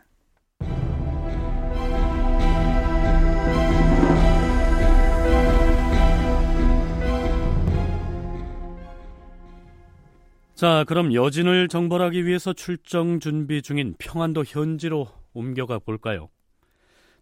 자, 10.60 10.84
그럼 10.86 11.14
여진을 11.14 11.68
정벌하기 11.68 12.26
위해서 12.26 12.52
출정 12.52 13.18
준비 13.18 13.62
중인 13.62 13.94
평안도 13.98 14.44
현지로 14.46 15.06
옮겨가 15.32 15.78
볼까요? 15.78 16.28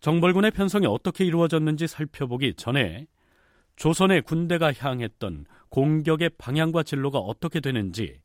정벌군의 0.01 0.51
편성이 0.51 0.87
어떻게 0.87 1.24
이루어졌는지 1.24 1.87
살펴보기 1.87 2.55
전에 2.55 3.07
조선의 3.77 4.22
군대가 4.22 4.72
향했던 4.72 5.44
공격의 5.68 6.31
방향과 6.37 6.83
진로가 6.83 7.20
어떻게 7.20 7.61
되는지 7.61 8.18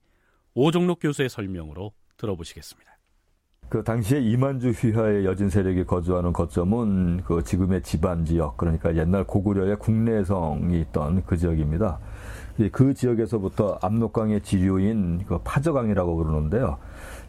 오종록 0.56 0.98
교수의 1.00 1.30
설명으로 1.30 1.92
들어보시겠습니다. 2.18 2.92
그 3.70 3.84
당시에 3.84 4.20
이만주 4.20 4.72
휘하의 4.72 5.26
여진 5.26 5.48
세력이 5.48 5.84
거주하는 5.84 6.34
거점은 6.34 7.22
그 7.24 7.44
지금의 7.44 7.84
지반 7.84 8.26
지역 8.26 8.58
그러니까 8.58 8.96
옛날 8.96 9.26
고구려의 9.26 9.78
국내성이 9.78 10.82
있던 10.82 11.24
그 11.28 11.38
지역입니다. 11.38 12.00
그 12.72 12.94
지역에서부터 12.94 13.80
압록강의 13.82 14.42
지류인 14.42 15.26
그 15.28 15.40
파저강이라고 15.44 16.16
부르는데요. 16.16 16.78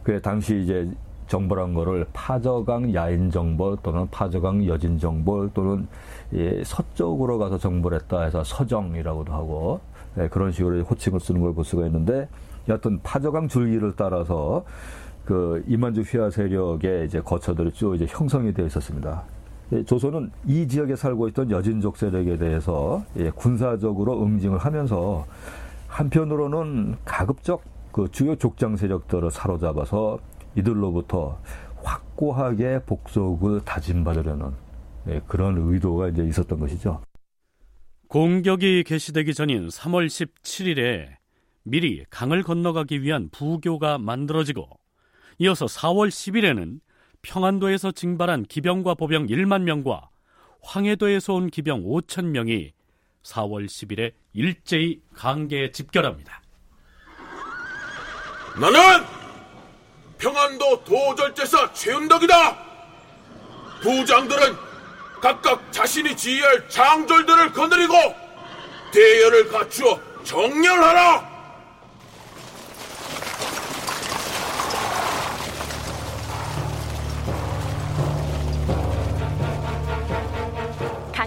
그 0.03 0.21
당시 0.21 0.61
이제 0.61 0.89
정벌한 1.27 1.73
거를 1.73 2.05
파저강 2.13 2.93
야인 2.93 3.31
정벌 3.31 3.77
또는 3.81 4.07
파저강 4.11 4.67
여진 4.67 4.99
정벌 4.99 5.49
또는 5.53 5.87
예, 6.33 6.63
서쪽으로 6.63 7.39
가서 7.39 7.57
정벌했다 7.57 8.21
해서 8.21 8.43
서정이라고도 8.43 9.33
하고 9.33 9.79
예, 10.19 10.27
그런 10.27 10.51
식으로 10.51 10.83
호칭을 10.83 11.19
쓰는 11.19 11.41
걸 11.41 11.53
볼 11.53 11.65
수가 11.65 11.87
있는데 11.87 12.27
여하튼 12.69 12.99
파저강 13.01 13.47
줄기를 13.47 13.93
따라서 13.97 14.63
그 15.25 15.63
이만주 15.67 16.01
휘하 16.01 16.29
세력의 16.29 17.05
이제 17.05 17.19
거처들이 17.21 17.71
쭉 17.71 17.95
이제 17.95 18.05
형성이 18.07 18.53
되어 18.53 18.67
있었습니다. 18.67 19.23
예, 19.71 19.83
조선은 19.83 20.31
이 20.47 20.67
지역에 20.67 20.95
살고 20.95 21.27
있던 21.29 21.49
여진족 21.51 21.97
세력에 21.97 22.37
대해서 22.37 23.03
예, 23.17 23.29
군사적으로 23.31 24.23
응징을 24.23 24.59
하면서 24.59 25.25
한편으로는 25.87 26.97
가급적 27.05 27.63
그 27.91 28.09
주요 28.11 28.35
족장 28.35 28.75
세력들을 28.75 29.31
사로잡아서 29.31 30.19
이들로부터 30.55 31.39
확고하게 31.83 32.81
복속을 32.85 33.61
다짐받으려는 33.65 34.51
예, 35.07 35.21
그런 35.27 35.57
의도가 35.57 36.09
이제 36.09 36.23
있었던 36.23 36.59
것이죠. 36.59 37.01
공격이 38.07 38.83
개시되기 38.83 39.33
전인 39.33 39.67
3월 39.67 40.07
17일에 40.07 41.07
미리 41.63 42.05
강을 42.11 42.43
건너가기 42.43 43.01
위한 43.01 43.29
부교가 43.31 43.97
만들어지고 43.97 44.69
이어서 45.39 45.65
4월 45.65 46.09
10일에는 46.09 46.79
평안도에서 47.25 47.91
징발한 47.91 48.43
기병과 48.43 48.93
보병 48.93 49.27
1만 49.27 49.63
명과 49.63 50.09
황해도에서 50.61 51.33
온 51.33 51.49
기병 51.49 51.83
5천 51.83 52.25
명이 52.25 52.71
4월 53.23 53.65
10일에 53.65 54.13
일제히 54.33 55.01
강계에 55.15 55.71
집결합니다. 55.71 56.41
나는 58.59 59.05
평안도 60.17 60.83
도절제사 60.83 61.73
최은덕이다. 61.73 62.65
부장들은 63.81 64.55
각각 65.19 65.71
자신이 65.71 66.15
지휘할 66.15 66.69
장졸들을 66.69 67.51
거느리고 67.51 67.93
대열을 68.93 69.47
갖추어 69.49 69.99
정렬하라. 70.23 71.34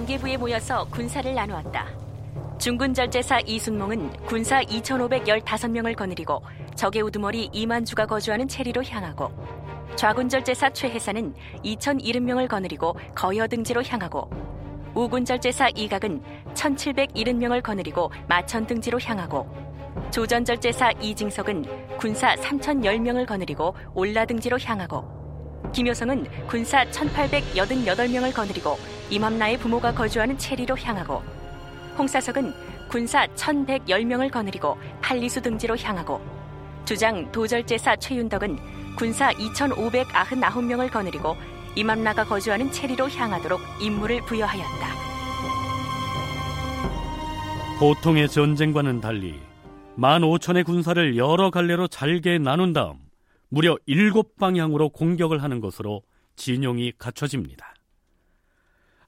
관계부에 0.08 0.38
모여서 0.38 0.86
군사를 0.86 1.34
나누었다. 1.34 1.86
중군절제사 2.58 3.40
이순몽은 3.40 4.10
군사 4.26 4.62
2,515명을 4.62 5.94
거느리고 5.94 6.42
적의 6.74 7.02
우두머리 7.02 7.50
이만주가 7.52 8.06
거주하는 8.06 8.48
체리로 8.48 8.82
향하고 8.84 9.30
좌군절제사 9.96 10.70
최혜사는 10.70 11.34
2,070명을 11.62 12.48
거느리고 12.48 12.96
거여등지로 13.14 13.82
향하고 13.82 14.30
우군절제사 14.94 15.68
이각은 15.76 16.22
1,770명을 16.54 17.62
거느리고 17.62 18.10
마천등지로 18.28 18.98
향하고 19.00 19.46
조전절제사 20.10 20.92
이징석은 21.02 21.98
군사 21.98 22.34
3,010명을 22.34 23.26
거느리고 23.26 23.74
올라등지로 23.94 24.58
향하고 24.58 25.04
김효성은 25.72 26.46
군사 26.46 26.84
1,888명을 26.86 28.32
거느리고 28.32 28.97
임함나의 29.10 29.58
부모가 29.58 29.94
거주하는 29.94 30.38
체리로 30.38 30.76
향하고 30.78 31.22
홍사석은 31.98 32.52
군사 32.88 33.26
1,110명을 33.26 34.30
거느리고 34.30 34.76
팔리수 35.02 35.42
등지로 35.42 35.76
향하고 35.76 36.20
주장 36.84 37.30
도절제사 37.32 37.96
최윤덕은 37.96 38.96
군사 38.96 39.32
2,599명을 39.32 40.90
거느리고 40.90 41.36
임함나가 41.76 42.24
거주하는 42.24 42.72
체리로 42.72 43.08
향하도록 43.08 43.60
임무를 43.80 44.22
부여하였다. 44.22 45.08
보통의 47.78 48.28
전쟁과는 48.28 49.00
달리 49.00 49.38
15,000의 49.96 50.64
군사를 50.64 51.16
여러 51.16 51.50
갈래로 51.50 51.88
잘게 51.88 52.38
나눈 52.38 52.72
다음 52.72 52.96
무려 53.48 53.76
7방향으로 53.88 54.92
공격을 54.92 55.42
하는 55.42 55.60
것으로 55.60 56.02
진용이 56.36 56.92
갖춰집니다. 56.98 57.74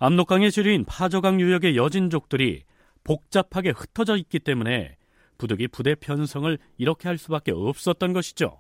압록강의 0.02 0.50
주류인 0.50 0.86
파저강 0.86 1.42
유역의 1.42 1.76
여진족들이 1.76 2.62
복잡하게 3.04 3.70
흩어져 3.70 4.16
있기 4.16 4.38
때문에 4.38 4.96
부득이 5.36 5.68
부대 5.68 5.94
편성을 5.94 6.58
이렇게 6.78 7.06
할 7.06 7.18
수밖에 7.18 7.52
없었던 7.52 8.14
것이죠. 8.14 8.56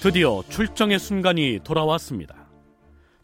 드디어 0.00 0.42
출정의 0.48 0.98
순간이 0.98 1.60
돌아왔습니다. 1.62 2.48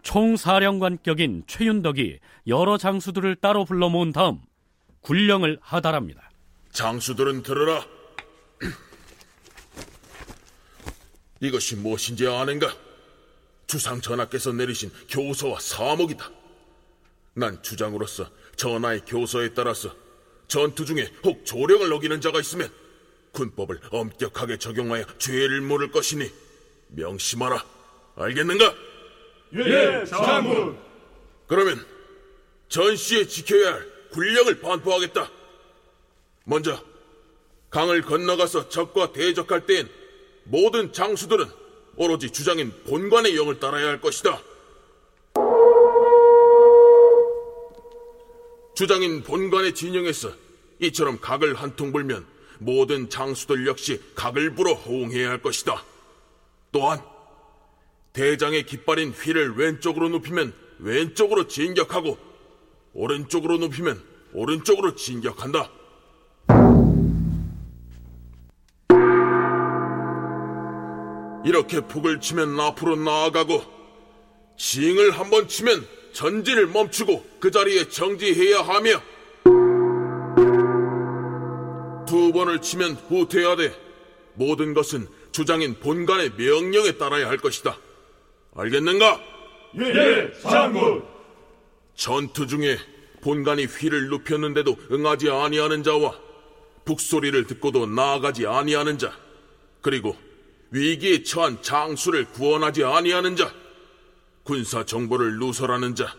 총사령관격인 0.02 1.42
최윤덕이 1.48 2.20
여러 2.46 2.78
장수들을 2.78 3.34
따로 3.36 3.64
불러 3.64 3.88
모은 3.88 4.12
다음 4.12 4.38
군령을 5.00 5.58
하달합니다. 5.60 6.30
장수들은 6.70 7.42
들으라. 7.42 7.97
이것이 11.40 11.76
무엇인지 11.76 12.26
아는가? 12.26 12.74
주상 13.66 14.00
전하께서 14.00 14.52
내리신 14.52 14.90
교서와 15.08 15.60
사목이다. 15.60 16.30
난 17.34 17.62
주장으로서 17.62 18.28
전하의 18.56 19.02
교서에 19.06 19.54
따라서 19.54 19.94
전투 20.48 20.84
중에 20.84 21.12
혹 21.22 21.44
조령을 21.44 21.92
어기는 21.92 22.20
자가 22.20 22.40
있으면 22.40 22.72
군법을 23.32 23.80
엄격하게 23.90 24.56
적용하여 24.56 25.04
죄를 25.18 25.60
물을 25.60 25.90
것이니 25.90 26.30
명심하라. 26.88 27.64
알겠는가? 28.16 28.74
예, 29.54 30.04
장군. 30.06 30.78
그러면 31.46 31.86
전시에 32.68 33.26
지켜야 33.26 33.74
할 33.74 33.86
군령을 34.10 34.60
반포하겠다. 34.60 35.30
먼저 36.44 36.82
강을 37.70 38.02
건너가서 38.02 38.70
적과 38.70 39.12
대적할 39.12 39.66
때엔 39.66 39.97
모든 40.50 40.92
장수들은 40.92 41.46
오로지 41.96 42.30
주장인 42.30 42.72
본관의 42.86 43.36
영을 43.36 43.60
따라야 43.60 43.86
할 43.88 44.00
것이다. 44.00 44.40
주장인 48.74 49.22
본관의 49.22 49.74
진영에서 49.74 50.30
이처럼 50.80 51.18
각을 51.20 51.54
한 51.54 51.74
통 51.76 51.92
불면 51.92 52.24
모든 52.58 53.10
장수들 53.10 53.66
역시 53.66 54.00
각을 54.14 54.54
불어 54.54 54.72
호응해야 54.74 55.28
할 55.28 55.42
것이다. 55.42 55.84
또한 56.72 57.00
대장의 58.12 58.64
깃발인 58.66 59.10
휘를 59.10 59.56
왼쪽으로 59.56 60.08
눕히면 60.08 60.54
왼쪽으로 60.78 61.46
진격하고 61.46 62.16
오른쪽으로 62.94 63.58
눕히면 63.58 64.02
오른쪽으로 64.32 64.94
진격한다. 64.94 65.70
이렇게 71.48 71.80
북을 71.80 72.20
치면 72.20 72.60
앞으로 72.60 72.96
나아가고 72.96 73.62
징을 74.58 75.12
한 75.12 75.30
번 75.30 75.48
치면 75.48 75.86
전진을 76.12 76.66
멈추고 76.66 77.24
그 77.40 77.50
자리에 77.50 77.88
정지해야 77.88 78.60
하며 78.60 79.00
두 82.06 82.32
번을 82.32 82.60
치면 82.60 82.92
후퇴해야 83.08 83.56
돼. 83.56 83.74
모든 84.34 84.74
것은 84.74 85.08
주장인 85.32 85.74
본관의 85.80 86.32
명령에 86.36 86.92
따라야 86.92 87.28
할 87.28 87.38
것이다. 87.38 87.78
알겠는가? 88.54 89.20
예, 89.80 90.30
장군. 90.42 91.02
전투 91.94 92.46
중에 92.46 92.76
본관이 93.22 93.64
휘를 93.64 94.08
눕혔는데도 94.10 94.76
응하지 94.92 95.30
아니하는 95.30 95.82
자와 95.82 96.14
북소리를 96.84 97.46
듣고도 97.46 97.86
나아가지 97.86 98.46
아니하는 98.46 98.98
자 98.98 99.12
그리고 99.82 100.14
위기에 100.70 101.22
처한 101.22 101.62
장수를 101.62 102.26
구원하지 102.32 102.84
아니하는 102.84 103.36
자 103.36 103.52
군사 104.42 104.84
정보를 104.84 105.38
누설하는 105.38 105.94
자 105.94 106.14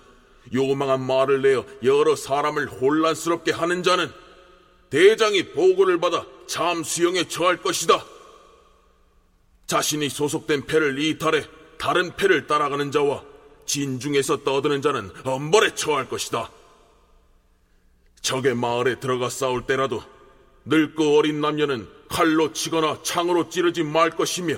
요망한 0.54 1.02
말을 1.02 1.42
내어 1.42 1.66
여러 1.84 2.16
사람을 2.16 2.70
혼란스럽게 2.70 3.52
하는 3.52 3.84
자는 3.84 4.12
대장이 4.90 5.50
보고를 5.50 6.00
받아 6.00 6.26
참수형에 6.48 7.28
처할 7.28 7.62
것이다. 7.62 8.04
자신이 9.68 10.10
소속된 10.10 10.66
패를 10.66 10.98
이탈해 10.98 11.46
다른 11.78 12.16
패를 12.16 12.48
따라가는 12.48 12.92
자와 12.92 13.24
진중에서 13.68 14.44
떠드는 14.44 14.82
자는 14.82 15.12
엄벌에 15.24 15.76
처할 15.76 16.10
것이다. 16.10 16.50
적의 18.22 18.56
마을에 18.56 19.00
들어가 19.00 19.30
싸울 19.30 19.68
때라도 19.68 20.04
늙고 20.66 21.18
어린 21.18 21.40
남녀는 21.40 21.88
칼로 22.10 22.52
치거나 22.52 23.02
창으로 23.04 23.50
찌르지 23.50 23.84
말 23.84 24.10
것이며 24.10 24.56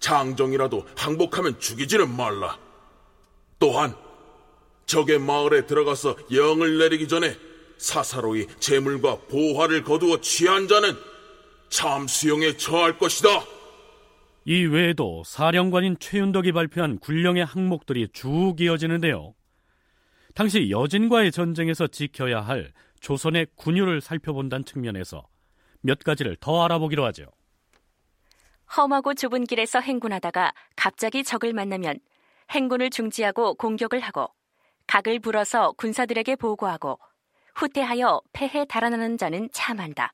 장정이라도 0.00 0.86
항복하면 0.96 1.58
죽이지는 1.60 2.14
말라. 2.14 2.58
또한 3.58 3.94
적의 4.84 5.18
마을에 5.18 5.66
들어가서 5.66 6.16
영을 6.32 6.76
내리기 6.78 7.08
전에 7.08 7.34
사사로이 7.78 8.46
재물과 8.60 9.20
보화를 9.30 9.82
거두어 9.82 10.20
취한 10.20 10.68
자는 10.68 10.94
참수형에 11.70 12.56
처할 12.56 12.98
것이다. 12.98 13.28
이 14.44 14.64
외에도 14.66 15.22
사령관인 15.24 15.96
최윤덕이 15.98 16.52
발표한 16.52 16.98
군령의 16.98 17.44
항목들이 17.44 18.08
쭉 18.12 18.56
이어지는데요. 18.60 19.34
당시 20.34 20.68
여진과의 20.70 21.32
전쟁에서 21.32 21.86
지켜야 21.86 22.42
할 22.42 22.72
조선의 23.00 23.46
군율을 23.56 24.00
살펴본다는 24.00 24.64
측면에서 24.64 25.26
몇 25.84 25.98
가지를 25.98 26.36
더 26.40 26.64
알아보기로 26.64 27.04
하죠. 27.06 27.26
험하고 28.74 29.12
좁은 29.12 29.44
길에서 29.44 29.80
행군하다가 29.80 30.54
갑자기 30.76 31.22
적을 31.22 31.52
만나면 31.52 32.00
행군을 32.50 32.88
중지하고 32.88 33.54
공격을 33.54 34.00
하고 34.00 34.28
각을 34.86 35.18
불어서 35.20 35.72
군사들에게 35.72 36.36
보고하고 36.36 36.98
후퇴하여 37.54 38.22
패해 38.32 38.64
달아나는 38.64 39.18
자는 39.18 39.50
참한다. 39.52 40.12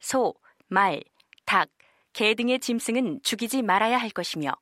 소, 0.00 0.34
말, 0.66 1.02
닭, 1.46 1.68
개 2.12 2.34
등의 2.34 2.58
짐승은 2.58 3.20
죽이지 3.22 3.62
말아야 3.62 3.96
할 3.96 4.10
것이며 4.10 4.52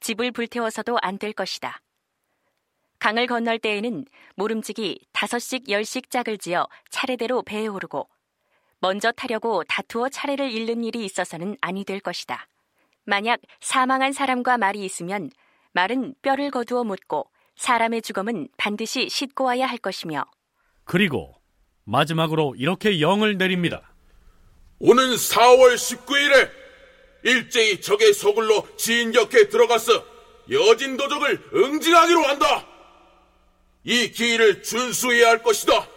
집을 0.00 0.30
불태워서도 0.30 0.98
안 1.00 1.18
될 1.18 1.32
것이다. 1.32 1.80
강을 2.98 3.26
건널 3.26 3.58
때에는 3.58 4.04
모름지기 4.36 5.06
다섯씩 5.12 5.70
열씩 5.70 6.10
짝을 6.10 6.36
지어 6.36 6.68
차례대로 6.90 7.42
배에 7.42 7.66
오르고 7.66 8.08
먼저 8.80 9.10
타려고 9.12 9.64
다투어 9.64 10.08
차례를 10.08 10.50
잃는 10.52 10.84
일이 10.84 11.04
있어서는 11.04 11.56
아니 11.60 11.84
될 11.84 12.00
것이다. 12.00 12.46
만약 13.04 13.40
사망한 13.60 14.12
사람과 14.12 14.58
말이 14.58 14.84
있으면 14.84 15.30
말은 15.72 16.14
뼈를 16.22 16.50
거두어 16.50 16.84
묻고 16.84 17.30
사람의 17.56 18.02
죽음은 18.02 18.48
반드시 18.56 19.08
싣고 19.08 19.44
와야 19.44 19.66
할 19.66 19.78
것이며 19.78 20.24
그리고 20.84 21.34
마지막으로 21.84 22.54
이렇게 22.56 23.00
영을 23.00 23.36
내립니다. 23.36 23.94
오는 24.78 25.10
4월 25.10 25.74
19일에 25.74 26.50
일제히 27.24 27.80
적의 27.80 28.12
소굴로 28.12 28.76
진격해 28.76 29.48
들어가서 29.48 30.04
여진 30.50 30.96
도적을 30.96 31.50
응징하기로 31.52 32.22
한다. 32.22 32.66
이 33.84 34.10
기일을 34.12 34.62
준수해야 34.62 35.30
할 35.30 35.42
것이다. 35.42 35.88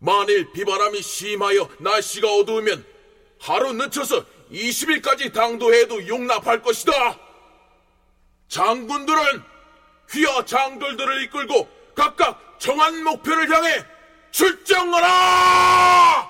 만일 0.00 0.50
비바람이 0.52 1.02
심하여 1.02 1.68
날씨가 1.78 2.26
어두우면 2.26 2.84
하루 3.38 3.72
늦춰서 3.74 4.24
20일까지 4.50 5.32
당도해도 5.32 6.08
용납할 6.08 6.62
것이다. 6.62 6.92
장군들은 8.48 9.20
휘하 10.10 10.44
장돌들을 10.44 11.22
이끌고 11.24 11.68
각각 11.94 12.58
정한 12.58 13.04
목표를 13.04 13.48
향해 13.50 13.84
출정하라! 14.30 16.28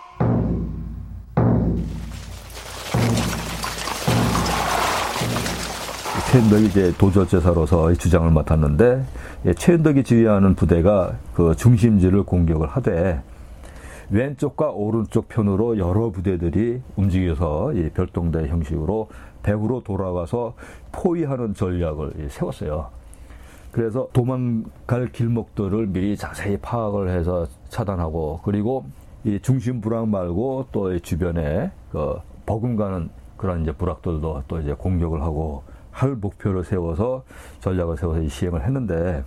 최은덕이 6.31 6.67
이제 6.67 6.95
도저제사로서 6.97 7.93
주장을 7.95 8.31
맡았는데 8.31 9.05
예, 9.47 9.55
최은덕이 9.55 10.05
지휘하는 10.05 10.55
부대가 10.55 11.19
그 11.35 11.57
중심지를 11.57 12.23
공격을 12.23 12.69
하되 12.69 13.21
왼쪽과 14.11 14.71
오른쪽 14.71 15.29
편으로 15.29 15.79
여러 15.79 16.11
부대들이 16.11 16.83
움직여서 16.97 17.73
별동대 17.95 18.49
형식으로 18.49 19.09
배후로 19.43 19.83
돌아가서 19.83 20.55
포위하는 20.93 21.55
전략을 21.55 22.29
세웠어요. 22.29 22.89
그래서 23.71 24.09
도망갈 24.13 25.13
길목들을 25.13 25.87
미리 25.87 26.17
자세히 26.17 26.57
파악을 26.57 27.09
해서 27.11 27.47
차단하고 27.69 28.41
그리고 28.43 28.85
이 29.23 29.39
중심 29.41 29.81
부락 29.81 30.09
말고 30.09 30.67
또 30.73 30.99
주변에 30.99 31.71
그 31.93 32.19
버금가는 32.47 33.11
그런 33.37 33.63
이제 33.63 33.73
부락들도 33.73 34.43
또 34.49 34.61
이제 34.61 34.73
공격을 34.73 35.23
하고 35.23 35.63
할 35.93 36.17
목표를 36.17 36.65
세워서 36.65 37.23
전략을 37.61 37.97
세워서 37.97 38.27
시행을 38.29 38.65
했는데 38.65 39.23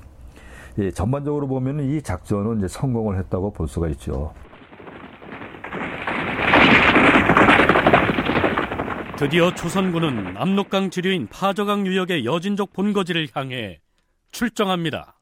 예, 0.79 0.91
전반적으로 0.91 1.47
보면 1.47 1.81
이 1.81 2.01
작전은 2.01 2.57
이제 2.57 2.67
성공을 2.67 3.17
했다고 3.19 3.53
볼 3.53 3.67
수가 3.67 3.87
있죠. 3.89 4.33
드디어 9.23 9.55
조선군은 9.55 10.35
압록강 10.35 10.89
지류인 10.89 11.27
파저강 11.27 11.87
유역의 11.87 12.25
여진족 12.25 12.73
본거지를 12.73 13.29
향해 13.33 13.79
출정합니다. 14.33 15.17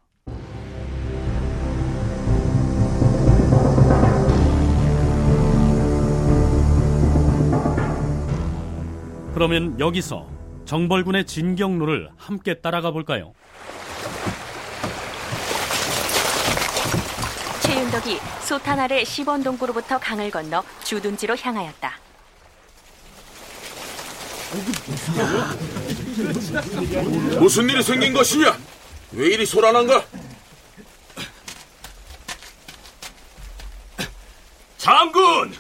그러면 9.36 9.80
여기서 9.80 10.28
정벌군의 10.66 11.28
진경로를 11.28 12.10
함께 12.18 12.56
따라가 12.56 12.90
볼까요? 12.90 13.34
최윤덕이 17.62 18.18
소탄 18.40 18.80
아래 18.80 19.04
시번동구로부터 19.04 20.00
강을 20.00 20.32
건너 20.32 20.64
주둔지로 20.84 21.38
향하였다. 21.38 22.11
무슨 27.40 27.70
일이 27.70 27.82
생긴 27.82 28.14
것이냐? 28.14 28.58
왜 29.14 29.28
이리 29.28 29.46
소란한가? 29.46 30.06
장군! 34.78 35.56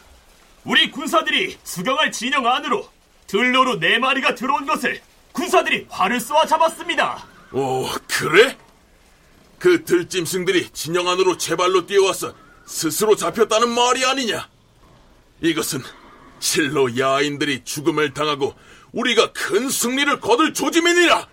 우리 0.63 0.91
군사들이 0.91 1.57
수경할 1.63 2.11
진영 2.11 2.45
안으로 2.45 2.89
들로로 3.27 3.79
네 3.79 3.97
마리가 3.97 4.35
들어온 4.35 4.65
것을 4.65 5.01
군사들이 5.31 5.87
활을 5.89 6.19
쏘아 6.19 6.45
잡았습니다. 6.45 7.25
오, 7.53 7.87
그래? 8.07 8.57
그 9.57 9.83
들짐승들이 9.85 10.69
진영 10.71 11.07
안으로 11.07 11.37
제 11.37 11.55
발로 11.55 11.85
뛰어와서 11.85 12.33
스스로 12.65 13.15
잡혔다는 13.15 13.69
말이 13.69 14.05
아니냐? 14.05 14.49
이것은 15.41 15.81
실로 16.39 16.97
야인들이 16.97 17.63
죽음을 17.63 18.13
당하고 18.13 18.55
우리가 18.91 19.31
큰 19.33 19.69
승리를 19.69 20.19
거둘 20.19 20.53
조짐이니라! 20.53 21.27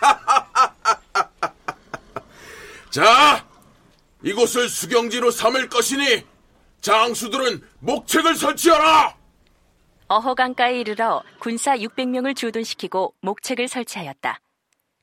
자, 2.90 3.46
이곳을 4.22 4.68
수경지로 4.68 5.30
삼을 5.30 5.68
것이니 5.68 6.24
장수들은 6.80 7.62
목책을 7.80 8.34
설치하라! 8.34 9.16
어허강가에 10.08 10.80
이르러 10.80 11.22
군사 11.38 11.76
600명을 11.76 12.34
주둔시키고 12.34 13.14
목책을 13.20 13.68
설치하였다. 13.68 14.40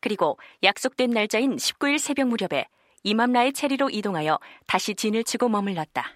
그리고 0.01 0.37
약속된 0.63 1.11
날짜인 1.11 1.55
19일 1.55 1.97
새벽 1.97 2.27
무렵에 2.27 2.67
이맘라의 3.03 3.53
체리로 3.53 3.89
이동하여 3.89 4.37
다시 4.65 4.95
진을 4.95 5.23
치고 5.23 5.47
머물렀다. 5.47 6.11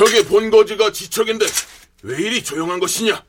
적의 0.00 0.24
본거지가 0.24 0.92
지척인데 0.92 1.44
왜 2.04 2.16
이리 2.22 2.42
조용한 2.42 2.80
것이냐? 2.80 3.22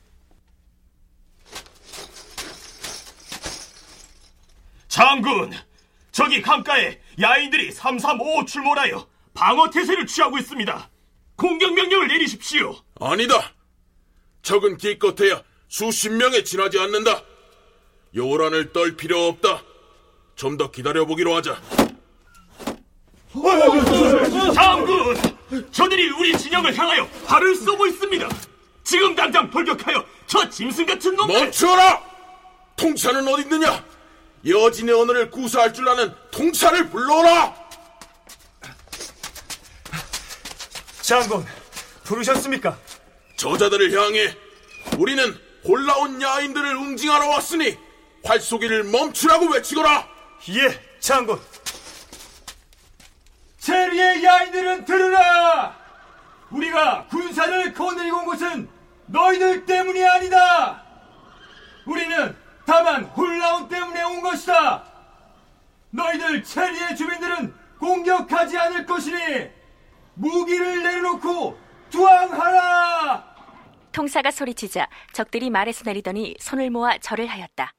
장군! 4.88 5.52
저기 6.12 6.40
강가에 6.40 6.98
야인들이 7.20 7.72
335 7.72 8.46
출몰하여 8.46 9.06
방어 9.34 9.68
태세를 9.68 10.06
취하고 10.06 10.38
있습니다. 10.38 10.90
공격 11.36 11.74
명령을 11.74 12.08
내리십시오. 12.08 12.74
아니다. 12.98 13.52
적은 14.40 14.78
기껏해야 14.78 15.42
수십 15.68 16.10
명에 16.10 16.42
지나지 16.42 16.78
않는다. 16.78 17.22
요란을 18.16 18.72
떨 18.72 18.96
필요 18.96 19.26
없다. 19.26 19.62
좀 20.36 20.56
더 20.56 20.70
기다려 20.70 21.04
보기로 21.04 21.34
하자. 21.36 21.60
장군! 24.54 25.31
저들이 25.70 26.10
우리 26.10 26.36
진영을 26.36 26.74
향하여 26.76 27.08
활을 27.26 27.54
쏘고 27.56 27.86
있습니다. 27.86 28.28
지금 28.84 29.14
당장 29.14 29.50
돌격하여 29.50 30.04
저 30.26 30.48
짐승 30.48 30.86
같은 30.86 31.14
놈들! 31.14 31.34
멈춰라! 31.34 32.02
통차는 32.76 33.26
어디 33.28 33.42
있느냐? 33.42 33.84
여진의 34.46 34.94
언어를 34.94 35.30
구사할 35.30 35.72
줄 35.72 35.88
아는 35.88 36.12
통차를 36.30 36.88
불러라! 36.90 37.54
장군, 41.02 41.44
부르셨습니까? 42.04 42.78
저자들을 43.36 43.92
향해 43.92 44.36
우리는 44.98 45.38
골라온 45.64 46.20
야인들을 46.20 46.66
응징하러 46.76 47.28
왔으니 47.28 47.76
활쏘기를 48.24 48.84
멈추라고 48.84 49.46
외치거라! 49.50 50.08
예, 50.50 50.80
장군. 51.00 51.38
체리의 53.62 54.24
야인들은 54.24 54.84
들으라! 54.84 55.76
우리가 56.50 57.06
군사를 57.06 57.72
거느리고 57.72 58.18
온 58.18 58.26
것은 58.26 58.68
너희들 59.06 59.64
때문이 59.64 60.04
아니다! 60.04 60.82
우리는 61.86 62.36
다만 62.66 63.04
홀라운 63.04 63.68
때문에 63.68 64.02
온 64.02 64.20
것이다! 64.20 64.84
너희들 65.90 66.42
체리의 66.42 66.96
주민들은 66.96 67.54
공격하지 67.78 68.58
않을 68.58 68.84
것이니 68.84 69.48
무기를 70.14 70.82
내려놓고 70.82 71.56
투항하라! 71.90 73.32
통사가 73.92 74.32
소리치자 74.32 74.88
적들이 75.12 75.50
말에서 75.50 75.82
내리더니 75.84 76.34
손을 76.40 76.70
모아 76.70 76.98
절을 76.98 77.28
하였다. 77.28 77.72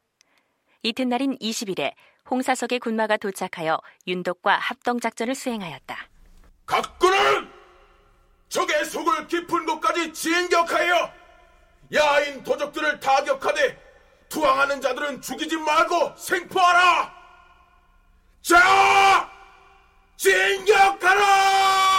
이튿날인 0.83 1.37
20일에 1.39 1.93
홍사석의 2.29 2.79
군마가 2.79 3.17
도착하여 3.17 3.79
윤독과 4.07 4.55
합동작전을 4.55 5.35
수행하였다. 5.35 5.97
각군은 6.65 7.49
적의 8.49 8.85
속을 8.85 9.27
깊은 9.27 9.65
곳까지 9.65 10.13
진격하여 10.13 11.11
야인 11.93 12.43
도적들을 12.43 12.99
타격하되 12.99 13.81
투항하는 14.29 14.81
자들은 14.81 15.21
죽이지 15.21 15.57
말고 15.57 16.15
생포하라! 16.17 17.13
자! 18.41 19.31
진격하라! 20.17 21.92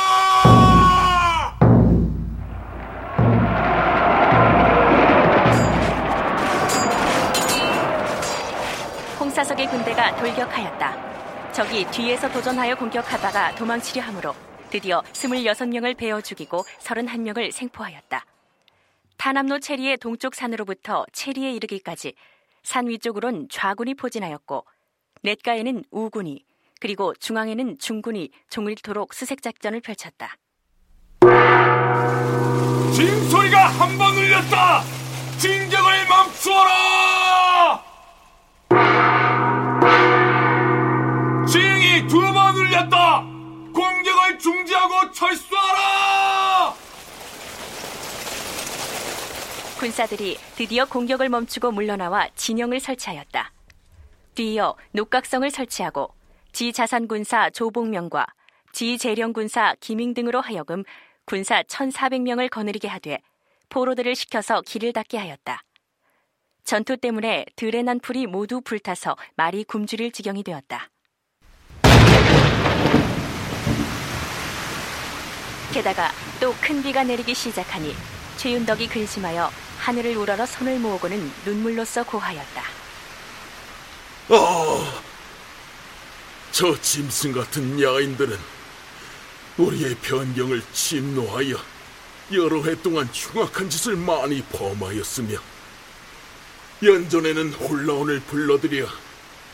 홍사석의 9.35 9.67
군대가 9.67 10.15
돌격하였다. 10.15 11.53
적이 11.53 11.85
뒤에서 11.91 12.31
도전하여 12.31 12.77
공격하다가 12.77 13.57
도망치려 13.57 14.01
하므로 14.01 14.33
드디어 14.71 15.01
26명을 15.13 15.97
베어 15.97 16.21
죽이고 16.21 16.63
31명을 16.81 17.51
생포하였다. 17.51 18.25
타남로 19.17 19.59
체리의 19.59 19.97
동쪽 19.97 20.37
산으로부터 20.37 21.05
체리에 21.13 21.51
이르기까지 21.55 22.15
산 22.63 22.87
위쪽으론 22.87 23.49
좌군이 23.51 23.95
포진하였고 23.95 24.65
넷가에는 25.25 25.83
우군이 25.91 26.45
그리고 26.81 27.13
중앙에는 27.15 27.79
중군이 27.81 28.31
종일토록 28.51 29.13
수색작전을 29.15 29.81
펼쳤다. 29.81 30.37
징소리가 32.95 33.67
한 33.67 33.99
번 33.99 34.15
울렸다! 34.17 34.83
진격을 35.39 36.07
멈추어라! 36.09 37.54
중지하고 44.45 45.11
철수하라! 45.11 46.75
군사들이 49.79 50.37
드디어 50.55 50.85
공격을 50.85 51.31
멈추고 51.31 51.71
물러나와 51.71 52.29
진영을 52.35 52.79
설치하였다. 52.79 53.53
뒤이어 54.35 54.77
녹각성을 54.93 55.51
설치하고 55.51 56.13
지자산군사 56.53 57.51
조봉명과 57.51 58.27
지재령군사 58.73 59.77
김ing 59.81 60.13
등으로 60.13 60.43
하여금 60.43 60.85
군사 61.25 61.63
1,400명을 61.63 62.51
거느리게 62.51 62.87
하되 62.87 63.21
포로들을 63.71 64.15
시켜서 64.15 64.61
길을 64.61 64.93
닫게 64.93 65.17
하였다. 65.17 65.63
전투 66.65 66.99
때문에 66.99 67.47
들에 67.57 67.83
난 67.83 67.99
풀이 67.99 68.27
모두 68.27 68.61
불타서 68.61 69.17
말이 69.37 69.65
굶주릴 69.65 70.13
지경이 70.13 70.43
되었다. 70.43 70.91
게다가 75.75 76.13
또 76.39 76.55
큰 76.61 76.81
비가 76.85 77.03
내리기 77.03 77.35
시작하니 77.35 77.97
최윤덕이 78.37 78.87
근심하여 78.89 79.51
하늘을 79.81 80.17
우러러 80.17 80.47
손을 80.47 80.79
모으고는 80.79 81.33
눈물로써 81.45 82.05
고하였다. 82.05 82.63
아, 84.29 85.03
저 86.53 86.81
짐승 86.81 87.33
같은 87.33 87.83
야인들은 87.83 88.39
우리의 89.59 89.97
변경을 89.97 90.63
침노하여 90.73 91.57
여러 92.33 92.63
해 92.63 92.81
동안 92.81 93.09
흉악한 93.13 93.69
짓을 93.69 93.97
많이 93.97 94.43
범하였으며 94.43 95.37
연전에는 96.85 97.53
혼라온을 97.53 98.21
불러들여 98.21 98.87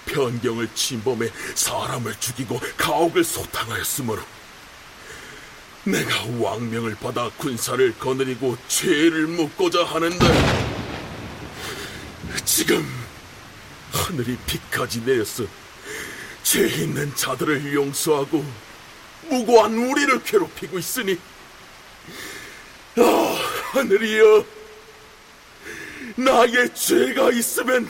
변경을 0.05 0.69
침범해 0.75 1.31
사람을 1.55 2.15
죽이고 2.21 2.61
가옥을 2.77 3.25
소탕하였으므로 3.25 4.23
내가 5.85 6.25
왕명을 6.39 6.97
받아 6.97 7.31
군사를 7.39 7.99
거느리고 7.99 8.57
죄를 8.69 9.27
묻고자 9.27 9.85
하는데 9.85 10.27
지금 12.45 12.87
하늘이 13.93 14.37
비까지 14.47 15.05
내려서 15.05 15.45
죄 16.43 16.67
있는 16.67 17.15
자들을 17.15 17.75
용서하고 17.75 18.45
무고한 19.29 19.75
우리를 19.75 20.23
괴롭히고 20.23 20.79
있으니 20.79 21.19
아 22.99 23.39
하늘이여 23.73 24.45
나의 26.17 26.75
죄가 26.75 27.31
있으면 27.31 27.89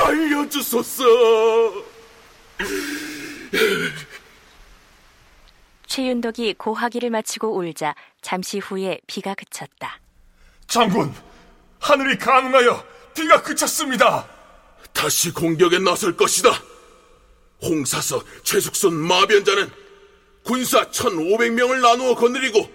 알려주소서. 0.00 1.04
최윤덕이 5.92 6.54
고하기를 6.54 7.10
마치고 7.10 7.54
울자 7.54 7.94
잠시 8.22 8.58
후에 8.58 8.98
비가 9.06 9.34
그쳤다. 9.34 10.00
장군, 10.66 11.12
하늘이 11.80 12.16
가능하여 12.16 12.82
비가 13.14 13.42
그쳤습니다. 13.42 14.26
다시 14.94 15.30
공격에 15.34 15.78
나설 15.78 16.16
것이다. 16.16 16.50
홍사석, 17.60 18.24
최숙선, 18.42 18.94
마변자는 18.94 19.70
군사 20.42 20.88
1,500명을 20.88 21.82
나누어 21.82 22.14
거느리고 22.14 22.72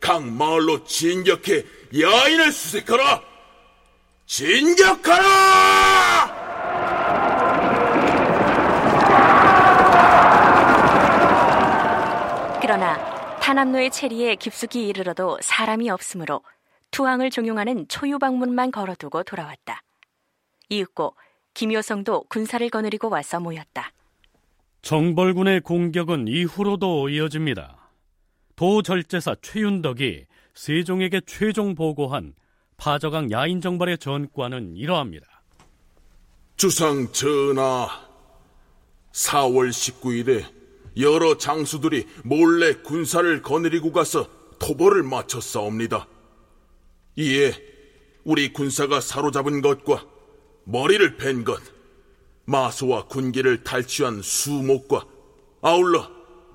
각 0.00 0.24
마을로 0.26 0.84
진격해 0.84 1.66
야인을 2.00 2.50
수색하라. 2.50 3.22
진격하라! 4.24 5.84
그러나 12.66 12.96
탄압로의 13.40 13.90
체리에 13.90 14.36
깊숙이 14.36 14.88
이르러도 14.88 15.36
사람이 15.42 15.90
없으므로 15.90 16.40
투항을 16.92 17.28
종용하는 17.28 17.86
초유방문만 17.88 18.70
걸어두고 18.70 19.22
돌아왔다. 19.24 19.82
이윽고 20.70 21.14
김효성도 21.52 22.24
군사를 22.30 22.66
거느리고 22.70 23.10
와서 23.10 23.38
모였다. 23.38 23.92
정벌군의 24.80 25.60
공격은 25.60 26.26
이후로도 26.26 27.10
이어집니다. 27.10 27.90
도절제사 28.56 29.36
최윤덕이 29.42 30.24
세종에게 30.54 31.20
최종 31.26 31.74
보고한 31.74 32.32
파저강 32.78 33.30
야인 33.30 33.60
정벌의 33.60 33.98
전과는 33.98 34.78
이러합니다. 34.78 35.26
주상 36.56 37.12
전하, 37.12 37.88
4월 39.12 39.68
19일에 39.68 40.53
여러 40.96 41.36
장수들이 41.36 42.06
몰래 42.24 42.74
군사를 42.74 43.42
거느리고 43.42 43.92
가서 43.92 44.28
토벌을 44.58 45.02
마쳐 45.02 45.40
싸웁니다. 45.40 46.06
이에 47.16 47.52
우리 48.24 48.52
군사가 48.52 49.00
사로잡은 49.00 49.60
것과 49.60 50.06
머리를 50.64 51.16
벤 51.16 51.44
것, 51.44 51.60
마소와 52.46 53.06
군기를 53.06 53.64
탈취한 53.64 54.22
수목과 54.22 55.06
아울러 55.60 56.10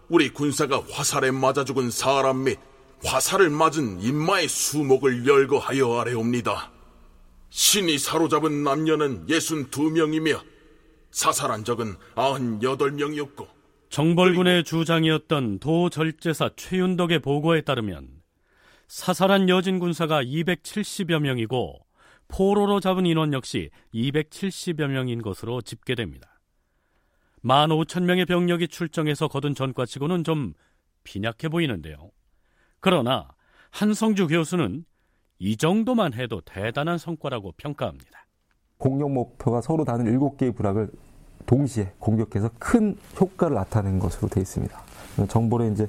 우리 0.09 0.29
군사가 0.29 0.83
화살에 0.89 1.31
맞아 1.31 1.63
죽은 1.63 1.91
사람 1.91 2.43
및 2.43 2.57
화살을 3.03 3.49
맞은 3.49 4.01
인마의 4.01 4.47
수목을 4.47 5.27
열거하여 5.27 5.99
아래옵니다. 5.99 6.71
신이 7.49 7.97
사로잡은 7.97 8.63
남녀는 8.63 9.29
예순 9.29 9.69
두 9.69 9.83
명이며 9.83 10.41
사살한 11.11 11.63
적은 11.63 11.95
아흔 12.15 12.61
여덟 12.61 12.91
명이었고 12.91 13.47
정벌군의 13.89 14.63
주장이었던 14.65 15.59
도절제사 15.59 16.51
최윤덕의 16.55 17.19
보고에 17.19 17.61
따르면 17.61 18.07
사살한 18.87 19.49
여진 19.49 19.79
군사가 19.79 20.23
270여 20.23 21.19
명이고 21.19 21.79
포로로 22.27 22.79
잡은 22.79 23.07
인원 23.07 23.33
역시 23.33 23.71
270여 23.93 24.87
명인 24.87 25.23
것으로 25.23 25.61
집계됩니다. 25.61 26.39
1만 27.43 27.69
5천 27.69 28.03
명의 28.03 28.25
병력이 28.25 28.67
출정해서 28.67 29.27
거둔 29.27 29.55
전과치고는 29.55 30.23
좀 30.23 30.53
빈약해 31.03 31.49
보이는데요. 31.49 32.11
그러나 32.79 33.29
한성주 33.71 34.27
교수는 34.27 34.85
이 35.39 35.57
정도만 35.57 36.13
해도 36.13 36.41
대단한 36.41 36.99
성과라고 36.99 37.53
평가합니다. 37.57 38.27
공격 38.77 39.11
목표가 39.11 39.61
서로 39.61 39.83
다른 39.83 40.05
7개의 40.05 40.55
부락을 40.55 40.91
동시에 41.45 41.91
공격해서 41.99 42.49
큰 42.59 42.97
효과를 43.19 43.55
나타낸 43.55 43.99
것으로 43.99 44.27
되어 44.27 44.41
있습니다. 44.41 44.77
정보의 45.27 45.71
이제 45.73 45.87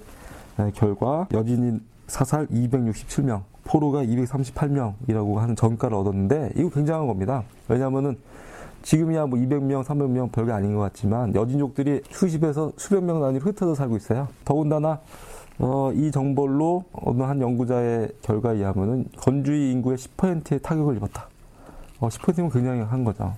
결과 0.74 1.28
여진인 1.32 1.80
사살 2.06 2.46
267명, 2.48 3.42
포로가 3.64 4.02
238명이라고 4.04 5.36
하는 5.36 5.54
전가를 5.54 5.96
얻었는데 5.96 6.52
이거 6.56 6.70
굉장한 6.70 7.06
겁니다. 7.06 7.44
왜냐하면은 7.68 8.16
지금이야 8.82 9.26
뭐 9.26 9.38
200명, 9.38 9.84
300명 9.84 10.32
별게 10.32 10.52
아닌 10.52 10.74
것 10.74 10.80
같지만 10.80 11.34
여진족들이 11.34 12.02
수십에서 12.10 12.72
수백 12.76 13.04
명 13.04 13.20
단위로 13.20 13.44
흩어져 13.44 13.74
살고 13.74 13.96
있어요. 13.96 14.28
더군다나 14.44 15.00
어, 15.58 15.92
이 15.92 16.10
정벌로 16.10 16.84
어느 16.92 17.22
한 17.22 17.40
연구자의 17.40 18.08
결과에 18.22 18.56
의하면은 18.56 19.06
건주의 19.18 19.70
인구의 19.72 19.98
10%의 19.98 20.60
타격을 20.60 20.96
입었다. 20.96 21.28
어, 22.00 22.08
10%면 22.08 22.50
굉장히 22.50 22.80
한 22.80 23.04
거죠. 23.04 23.34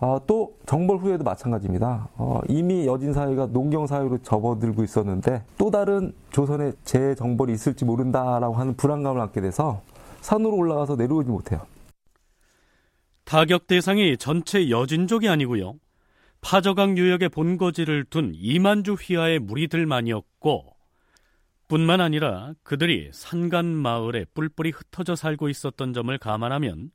어, 0.00 0.18
또 0.26 0.56
정벌 0.66 0.98
후에도 0.98 1.24
마찬가지입니다. 1.24 2.08
어, 2.16 2.40
이미 2.48 2.86
여진 2.86 3.12
사회가 3.12 3.46
농경 3.46 3.86
사회로 3.86 4.18
접어들고 4.22 4.84
있었는데 4.84 5.44
또 5.58 5.70
다른 5.70 6.12
조선의 6.30 6.74
재정벌이 6.84 7.52
있을지 7.52 7.84
모른다라고 7.84 8.54
하는 8.54 8.76
불안감을 8.76 9.20
갖게 9.20 9.40
돼서 9.40 9.80
산으로 10.20 10.56
올라가서 10.56 10.96
내려오지 10.96 11.30
못해요. 11.30 11.60
타격 13.24 13.66
대상이 13.66 14.16
전체 14.18 14.70
여진족이 14.70 15.28
아니고요. 15.28 15.74
파저강 16.40 16.98
유역의 16.98 17.30
본거지를 17.30 18.04
둔 18.10 18.32
이만주 18.34 18.94
휘하의 18.94 19.38
무리들만이었고 19.38 20.74
뿐만 21.68 22.02
아니라 22.02 22.52
그들이 22.62 23.10
산간 23.12 23.64
마을에 23.64 24.26
뿔뿔이 24.34 24.70
흩어져 24.70 25.16
살고 25.16 25.48
있었던 25.48 25.94
점을 25.94 26.16
감안하면 26.18 26.90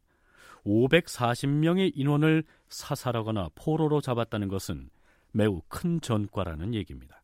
540명의 0.69 1.91
인원을 1.95 2.43
사살하거나 2.69 3.49
포로로 3.55 4.01
잡았다는 4.01 4.47
것은 4.47 4.89
매우 5.31 5.61
큰 5.67 5.99
전과라는 5.99 6.75
얘기입니다. 6.75 7.21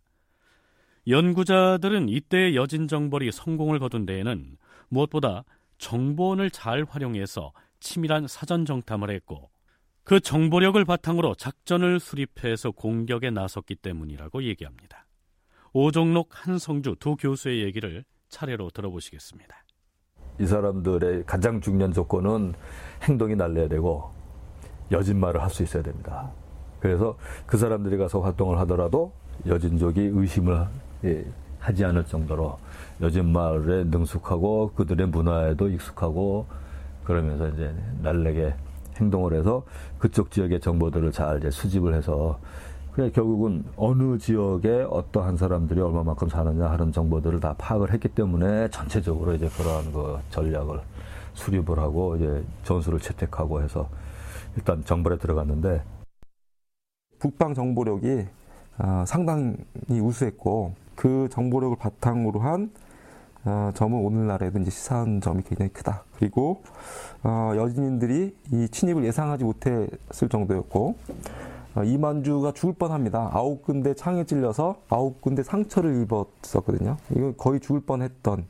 연구자들은 1.08 2.10
이때의 2.10 2.56
여진 2.56 2.88
정벌이 2.88 3.32
성공을 3.32 3.78
거둔 3.80 4.06
데에는 4.06 4.58
무엇보다 4.90 5.44
정보원을 5.78 6.50
잘 6.50 6.86
활용해서 6.88 7.54
치밀한 7.80 8.28
사전 8.28 8.66
정탐을 8.66 9.12
했고 9.12 9.52
그 10.04 10.20
정보력을 10.20 10.84
바탕으로 10.84 11.36
작전을 11.36 12.00
수립해서 12.00 12.72
공격에 12.72 13.30
나섰기 13.30 13.76
때문이라고 13.76 14.44
얘기합니다. 14.44 15.06
오종록 15.74 16.30
한성주 16.32 16.96
두 17.00 17.16
교수의 17.16 17.64
얘기를 17.64 18.06
차례로 18.30 18.70
들어보시겠습니다. 18.72 19.65
이 20.40 20.46
사람들의 20.46 21.24
가장 21.26 21.62
중요한 21.62 21.94
조건은 21.94 22.54
행동이 23.04 23.36
날려야 23.36 23.68
되고 23.68 24.10
여진말을 24.92 25.42
할 25.42 25.50
수 25.50 25.64
있어야 25.64 25.82
됩니다. 25.84 26.30
그래서 26.80 27.16
그 27.46 27.58
사람들이 27.58 27.98
가서 27.98 28.20
활동을 28.20 28.60
하더라도 28.60 29.12
여진족이 29.48 30.12
의심을 30.14 30.66
예, 31.06 31.26
하지 31.60 31.84
않을 31.86 32.06
정도로 32.06 32.58
여진말에 33.02 33.86
능숙하고 33.86 34.72
그들의 34.76 35.08
문화에도 35.08 35.68
익숙하고 35.70 36.46
그러면서 37.04 37.48
이제 37.50 37.74
날래게 38.02 38.54
행동을 38.98 39.34
해서 39.34 39.64
그쪽 39.98 40.32
지역의 40.32 40.60
정보들을 40.60 41.12
잘 41.12 41.40
이제 41.40 41.50
수집을 41.50 41.94
해서 41.96 42.40
그래 42.96 43.12
결국은 43.12 43.66
어느 43.76 44.18
지역에 44.18 44.88
어떠한 44.90 45.36
사람들이 45.36 45.82
얼마만큼 45.82 46.30
사느냐 46.30 46.72
하는 46.72 46.94
정보들을 46.94 47.42
다 47.42 47.54
파악을 47.58 47.92
했기 47.92 48.08
때문에 48.08 48.70
전체적으로 48.70 49.34
이제 49.34 49.50
그러한 49.50 49.92
그 49.92 50.18
전략을 50.30 50.80
수립을 51.34 51.78
하고 51.78 52.16
이제 52.16 52.42
전술을 52.64 53.02
채택하고 53.02 53.62
해서 53.62 53.90
일단 54.56 54.82
정벌에 54.86 55.18
들어갔는데 55.18 55.84
북방 57.20 57.54
정보력이 57.54 58.28
어, 58.78 59.04
상당히 59.06 59.58
우수했고 59.90 60.76
그 60.96 61.28
정보력을 61.32 61.76
바탕으로 61.76 62.40
한 62.40 62.72
어, 63.44 63.72
점은 63.76 64.00
오늘날에도 64.00 64.60
이제 64.60 64.72
시사한 64.72 65.20
점이 65.20 65.44
굉장히 65.44 65.74
크다. 65.74 66.04
그리고 66.18 66.64
어, 67.24 67.52
여진인들이 67.58 68.34
이 68.54 68.70
침입을 68.70 69.04
예상하지 69.04 69.44
못했을 69.44 70.30
정도였고 70.30 70.96
어, 70.98 71.55
이만주가 71.84 72.54
죽을 72.54 72.74
뻔합니다. 72.76 73.30
아홉 73.34 73.64
군데 73.64 73.94
창에 73.94 74.24
찔려서 74.24 74.78
아홉 74.90 75.22
군데 75.22 75.44
상처를 75.44 76.02
입었었거든요. 76.04 76.98
이거 77.16 77.34
거의 77.34 77.60
죽을 77.60 77.82
뻔했던 77.82 78.46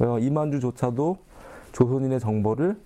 어, 0.00 0.18
이만주조차도 0.18 1.18
조선인의 1.72 2.20
정보를 2.20 2.76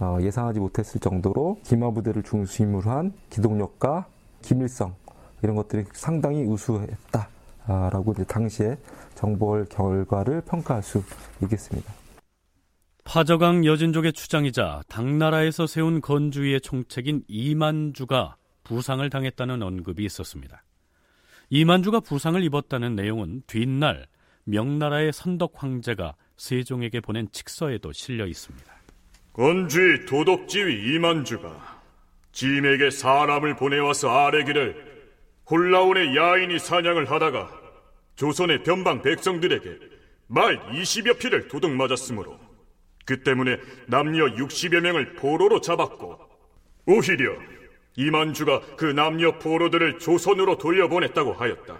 어, 0.00 0.18
예상하지 0.20 0.60
못했을 0.60 1.00
정도로 1.00 1.58
기마부대를 1.64 2.22
중심으로 2.22 2.90
한 2.90 3.12
기동력과 3.30 4.06
기밀성 4.42 4.94
이런 5.42 5.56
것들이 5.56 5.84
상당히 5.92 6.44
우수했다라고 6.44 8.12
이제 8.12 8.24
당시에 8.24 8.76
정보월 9.14 9.66
결과를 9.66 10.42
평가할 10.42 10.82
수 10.82 11.02
있겠습니다. 11.42 11.92
파저강 13.04 13.64
여진족의 13.64 14.12
추장이자 14.12 14.82
당나라에서 14.88 15.66
세운 15.66 16.00
건주의 16.00 16.60
총책인 16.60 17.24
이만주가 17.26 18.36
부상을 18.70 19.10
당했다는 19.10 19.64
언급이 19.64 20.04
있었습니다. 20.04 20.62
이만주가 21.48 21.98
부상을 21.98 22.40
입었다는 22.44 22.94
내용은 22.94 23.42
뒷날 23.48 24.06
명나라의 24.44 25.12
선덕 25.12 25.54
황제가 25.56 26.14
세종에게 26.36 27.00
보낸 27.00 27.26
칙서에도 27.32 27.90
실려 27.92 28.28
있습니다. 28.28 28.72
원주의 29.32 30.06
도덕지위 30.06 30.94
이만주가 30.94 31.82
짐에게 32.30 32.90
사람을 32.90 33.56
보내와서 33.56 34.08
아뢰기를 34.08 34.88
홀라온의 35.50 36.16
야인이 36.16 36.60
사냥을 36.60 37.10
하다가 37.10 37.50
조선의 38.14 38.62
변방 38.62 39.02
백성들에게 39.02 39.78
말 40.28 40.60
20여 40.70 41.18
피를 41.18 41.48
도둑 41.48 41.72
맞았으므로 41.72 42.38
그 43.04 43.20
때문에 43.24 43.56
남녀 43.88 44.26
60여 44.26 44.78
명을 44.80 45.14
포로로 45.14 45.60
잡았고 45.60 46.20
오히려 46.86 47.34
이만주가 48.00 48.60
그 48.76 48.86
남녀 48.86 49.38
포로들을 49.38 49.98
조선으로 49.98 50.56
돌려보냈다고 50.56 51.34
하였다. 51.34 51.78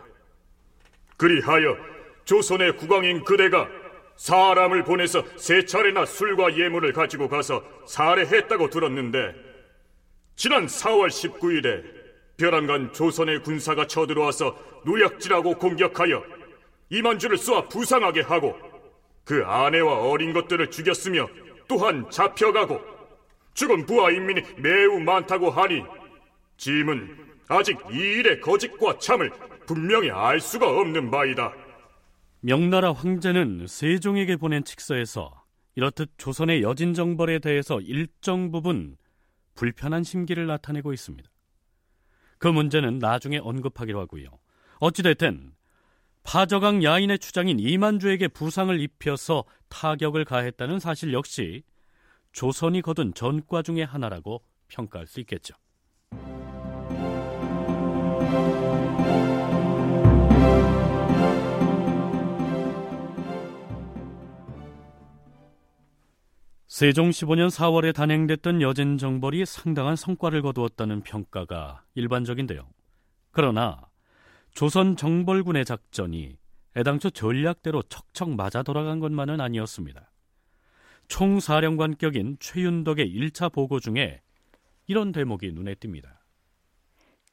그리하여 1.17 1.77
조선의 2.25 2.77
국왕인 2.77 3.25
그대가 3.25 3.69
사람을 4.17 4.85
보내서 4.85 5.25
세 5.37 5.65
차례나 5.65 6.05
술과 6.05 6.59
예물을 6.59 6.93
가지고 6.93 7.29
가서 7.29 7.65
살해했다고 7.87 8.69
들었는데 8.69 9.35
지난 10.37 10.67
4월 10.67 11.09
19일에 11.09 11.85
벼랑간 12.37 12.93
조선의 12.93 13.43
군사가 13.43 13.87
쳐들어와서 13.87 14.57
노약질하고 14.85 15.55
공격하여 15.55 16.23
이만주를 16.91 17.39
쏘아 17.39 17.69
부상하게 17.69 18.23
하고 18.23 18.59
그 19.25 19.43
아내와 19.45 20.09
어린 20.09 20.33
것들을 20.33 20.71
죽였으며 20.71 21.29
또한 21.67 22.11
잡혀가고 22.11 22.81
죽은 23.55 23.87
부하 23.87 24.11
인민이 24.11 24.43
매우 24.57 25.01
많다고 25.01 25.51
하니 25.51 25.85
짐은 26.61 27.17
아직 27.49 27.79
이 27.91 27.97
일의 27.97 28.39
거짓과 28.41 28.99
참을 28.99 29.31
분명히 29.67 30.11
알 30.11 30.39
수가 30.41 30.69
없는 30.69 31.11
바이다. 31.11 31.53
명나라 32.41 32.93
황제는 32.93 33.67
세종에게 33.67 34.37
보낸 34.37 34.63
칙서에서 34.63 35.43
이렇듯 35.75 36.13
조선의 36.19 36.63
여진 36.63 36.93
정벌에 36.93 37.39
대해서 37.39 37.81
일정 37.81 38.53
부분 38.53 38.99
불편한 39.55 40.05
심기를 40.05 40.47
나타내고 40.47 40.93
있습니다. 40.93 41.31
그 42.39 42.49
문제는 42.49 42.99
나중에 42.99 43.39
언급하기로 43.39 43.99
하고요. 44.01 44.29
어찌됐든 44.81 45.53
파저강 46.25 46.85
야인의 46.85 47.21
추장인 47.21 47.59
이만주에게 47.59 48.29
부상을 48.29 48.79
입혀서 48.79 49.45
타격을 49.71 50.27
가했다는 50.27 50.79
사실 50.79 51.15
역시 51.15 51.63
조선이 52.33 52.83
거둔 52.83 53.15
전과 53.15 53.63
중의 53.63 53.87
하나라고 53.87 54.43
평가할 54.69 55.07
수 55.07 55.21
있겠죠. 55.21 55.55
세종 66.81 67.11
15년 67.11 67.51
4월에 67.51 67.95
단행됐던 67.95 68.63
여진 68.63 68.97
정벌이 68.97 69.45
상당한 69.45 69.97
성과를 69.97 70.41
거두었다는 70.41 71.03
평가가 71.03 71.85
일반적인데요. 71.95 72.67
그러나 73.33 73.91
조선 74.55 74.97
정벌군의 74.97 75.67
작전이 75.67 76.39
애당초 76.79 77.11
전략대로 77.11 77.83
척척 77.83 78.31
맞아 78.31 78.63
돌아간 78.63 78.99
것만은 78.99 79.43
아니었습니다. 79.43 80.11
총사령관격인 81.09 82.39
최윤덕의 82.41 83.15
1차 83.15 83.53
보고 83.53 83.79
중에 83.79 84.23
이런 84.87 85.13
대목이 85.13 85.53
눈에 85.53 85.75
띕니다. 85.75 86.20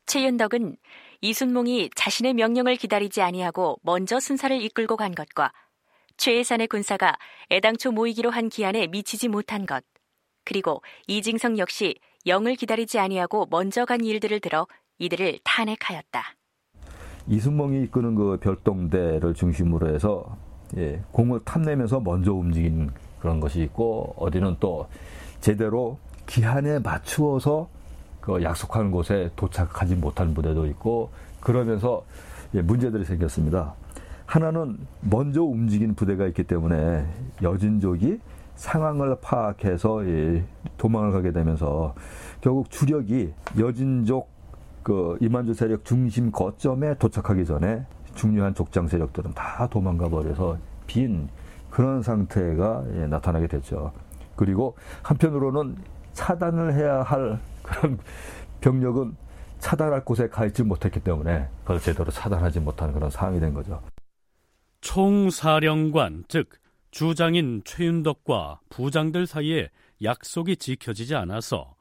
최윤덕은 0.08 0.78
이순몽이 1.22 1.90
자신의 1.94 2.34
명령을 2.34 2.78
기다리지 2.78 3.22
아니하고 3.22 3.78
먼저 3.84 4.20
순사를 4.20 4.60
이끌고 4.62 4.96
간 4.96 5.14
것과 5.14 5.52
최예산의 6.16 6.68
군사가 6.68 7.16
애당초 7.52 7.92
모이기로 7.92 8.32
한 8.32 8.50
기한에 8.50 8.88
미치지 8.88 9.28
못한 9.28 9.66
것, 9.66 9.84
그리고 10.46 10.82
이징성 11.08 11.58
역시 11.60 11.96
영을 12.26 12.56
기다리지 12.56 13.00
아니하고 13.00 13.48
먼저 13.52 13.86
간 13.86 14.04
일들을 14.04 14.40
들어 14.40 14.66
이들을 14.98 15.40
탄핵하였다. 15.44 16.24
이순몽이 17.28 17.84
이끄는 17.84 18.16
그 18.16 18.40
별동대를 18.42 19.34
중심으로 19.34 19.94
해서 19.94 20.38
예, 20.78 21.02
공을 21.12 21.42
탐내면서 21.44 22.00
먼저 22.00 22.34
움직인 22.34 22.92
그런 23.20 23.40
것이 23.40 23.62
있고 23.64 24.16
어디는 24.18 24.58
또 24.60 24.88
제대로 25.42 26.00
기한에 26.26 26.80
맞추어서 26.80 27.70
그 28.28 28.44
약속한 28.44 28.92
곳에 28.92 29.32
도착하지 29.38 29.96
못한 29.96 30.34
부대도 30.34 30.66
있고 30.66 31.12
그러면서 31.40 32.04
예, 32.56 32.62
문제들이 32.62 33.06
생겼습니다. 33.06 33.74
하나는 34.26 34.80
먼저 35.00 35.42
움직인 35.44 35.96
부대가 35.96 36.28
있기 36.28 36.44
때문에 36.44 37.08
여진족이 37.42 38.20
상황을 38.56 39.16
파악해서 39.22 40.06
예, 40.10 40.44
도망을 40.78 41.14
가게 41.14 41.32
되면서 41.32 41.96
결국 42.42 42.70
주력이 42.70 43.32
여진족 43.58 44.28
그 44.84 45.18
이만주 45.22 45.54
세력 45.54 45.86
중심 45.86 46.30
거점에 46.30 46.96
도착하기 46.96 47.46
전에 47.46 47.86
중요한 48.14 48.54
족장 48.54 48.90
세력들은 48.90 49.36
다 49.36 49.68
도망가 49.72 50.10
버려서 50.10 50.58
빈 50.86 51.30
그런 51.70 52.02
상태가 52.02 52.84
예, 52.94 53.08
나타나게 53.08 53.48
됐죠. 53.48 53.94
그리고 54.36 54.76
한편으로는 55.04 55.78
차단을 56.18 56.74
해야 56.74 57.04
할 57.04 57.40
그런 57.62 58.00
병력은 58.60 59.16
차단할 59.60 60.04
곳에 60.04 60.28
가 60.28 60.46
있지 60.48 60.64
못했기 60.64 61.00
때문에 61.02 61.48
그걸 61.62 61.80
제대로 61.80 62.10
차단하지 62.12 62.60
못한 62.60 62.92
그런 62.92 63.10
상황이 63.10 63.40
된 63.40 63.54
거죠. 63.54 63.82
총사령관, 64.82 66.26
즉 66.28 66.50
주장인 66.90 67.62
최윤덕과 67.66 68.62
부장들 68.70 69.28
사이에 69.28 69.70
약속이 70.02 70.58
지켜지지 70.58 71.16
않아서 71.16 71.76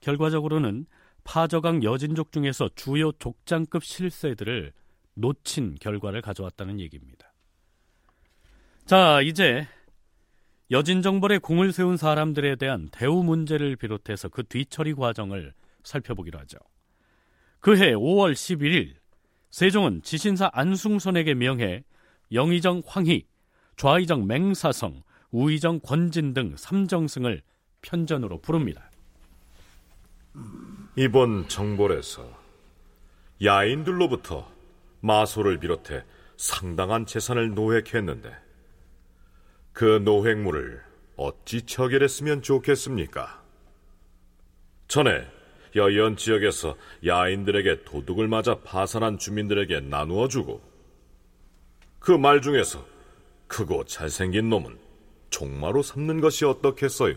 결과적으로는 0.00 0.86
파저강 1.24 1.82
여진족 1.82 2.32
중에서 2.32 2.70
주요 2.74 3.12
족장급 3.12 3.84
실세들을 3.84 4.72
놓친 5.14 5.76
결과를 5.80 6.22
가져왔다는 6.22 6.80
얘기입니다. 6.80 7.32
자, 8.86 9.20
이제 9.22 9.66
여진정벌에 10.74 11.38
공을 11.38 11.72
세운 11.72 11.96
사람들에 11.96 12.56
대한 12.56 12.88
대우 12.90 13.22
문제를 13.22 13.76
비롯해서 13.76 14.28
그 14.28 14.42
뒤처리 14.42 14.94
과정을 14.94 15.52
살펴보기로 15.84 16.36
하죠. 16.40 16.58
그해 17.60 17.92
5월 17.92 18.32
11일 18.32 18.94
세종은 19.52 20.02
지신사 20.02 20.50
안숭선에게 20.52 21.34
명해 21.34 21.84
영의정 22.32 22.82
황희, 22.84 23.24
좌의정 23.76 24.26
맹사성, 24.26 25.04
우의정 25.30 25.78
권진 25.78 26.34
등 26.34 26.56
삼정승을 26.56 27.42
편전으로 27.82 28.40
부릅니다. 28.40 28.90
이번 30.96 31.46
정벌에서 31.46 32.28
야인들로부터 33.44 34.50
마소를 35.02 35.60
비롯해 35.60 36.02
상당한 36.36 37.06
재산을 37.06 37.54
노획했는데 37.54 38.43
그 39.74 40.00
노획물을 40.04 40.80
어찌 41.16 41.62
처결했으면 41.62 42.42
좋겠습니까? 42.42 43.42
전에 44.88 45.26
여연 45.76 46.16
지역에서 46.16 46.76
야인들에게 47.04 47.82
도둑을 47.84 48.28
맞아 48.28 48.60
파산한 48.60 49.18
주민들에게 49.18 49.80
나누어 49.80 50.28
주고 50.28 50.62
그 51.98 52.12
말 52.12 52.40
중에서 52.40 52.84
크고 53.48 53.84
잘생긴 53.84 54.48
놈은 54.48 54.78
종마로 55.30 55.82
삼는 55.82 56.20
것이 56.20 56.44
어떻겠어요? 56.44 57.16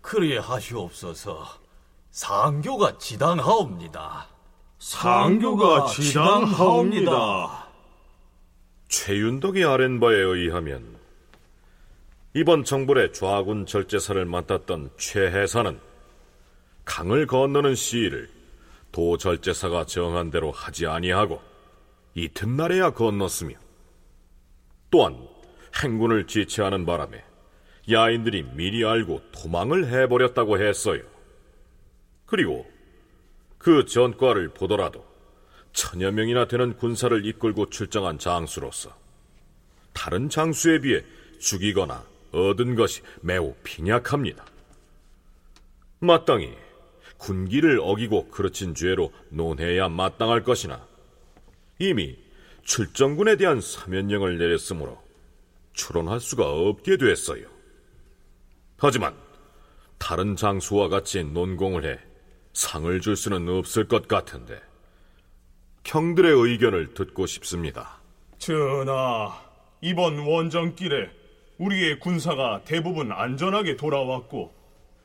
그리 0.00 0.38
하시옵소서. 0.38 1.44
상교가 2.12 2.98
지당하옵니다. 2.98 4.28
상교가 4.78 5.86
지당하옵니다. 5.86 7.68
최윤덕이 8.88 9.64
아랜 9.64 9.98
바에 9.98 10.16
의하면 10.16 10.99
이번 12.32 12.62
정벌의 12.62 13.12
좌군 13.12 13.66
절제사를 13.66 14.24
맡았던 14.24 14.90
최해사는 14.96 15.80
강을 16.84 17.26
건너는 17.26 17.74
시일을 17.74 18.30
도 18.92 19.16
절제사가 19.16 19.86
정한 19.86 20.30
대로 20.30 20.52
하지 20.52 20.86
아니하고 20.86 21.42
이튿날에야 22.14 22.90
건넜으며 22.90 23.56
또한 24.92 25.18
행군을 25.82 26.28
지체하는 26.28 26.86
바람에 26.86 27.24
야인들이 27.90 28.44
미리 28.54 28.84
알고 28.84 29.22
도망을 29.32 29.88
해버렸다고 29.88 30.60
했어요. 30.60 31.02
그리고 32.26 32.64
그 33.58 33.86
전과를 33.86 34.50
보더라도 34.50 35.04
천여 35.72 36.12
명이나 36.12 36.46
되는 36.46 36.76
군사를 36.76 37.26
이끌고 37.26 37.70
출정한 37.70 38.20
장수로서 38.20 38.96
다른 39.92 40.28
장수에 40.28 40.78
비해 40.80 41.02
죽이거나 41.40 42.09
얻은 42.32 42.74
것이 42.74 43.02
매우 43.20 43.54
빈약합니다. 43.62 44.44
마땅히 46.00 46.56
군기를 47.18 47.80
어기고 47.82 48.28
그르친 48.28 48.74
죄로 48.74 49.12
논해야 49.28 49.88
마땅할 49.88 50.42
것이나 50.42 50.86
이미 51.78 52.18
출정군에 52.62 53.36
대한 53.36 53.60
사면령을 53.60 54.38
내렸으므로 54.38 55.02
추론할 55.72 56.20
수가 56.20 56.50
없게 56.50 56.96
됐어요. 56.96 57.46
하지만 58.78 59.14
다른 59.98 60.36
장수와 60.36 60.88
같이 60.88 61.22
논공을 61.22 61.84
해 61.84 61.98
상을 62.54 63.00
줄 63.00 63.16
수는 63.16 63.48
없을 63.48 63.86
것 63.86 64.08
같은데 64.08 64.60
형들의 65.84 66.32
의견을 66.32 66.94
듣고 66.94 67.26
싶습니다. 67.26 68.00
전하, 68.38 69.42
이번 69.80 70.18
원정길에 70.20 71.19
우리의 71.60 72.00
군사가 72.00 72.62
대부분 72.64 73.12
안전하게 73.12 73.76
돌아왔고 73.76 74.52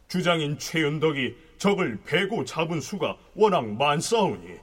주장인 0.07 0.57
최윤덕이 0.57 1.35
적을 1.57 1.99
베고 2.05 2.45
잡은 2.45 2.79
수가 2.79 3.17
워낙 3.35 3.65
많사오니 3.65 4.55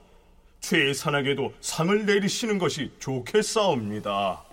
최산에게도 0.59 1.53
상을 1.61 2.05
내리시는 2.05 2.57
것이 2.57 2.91
좋겠사옵니다. 2.97 4.43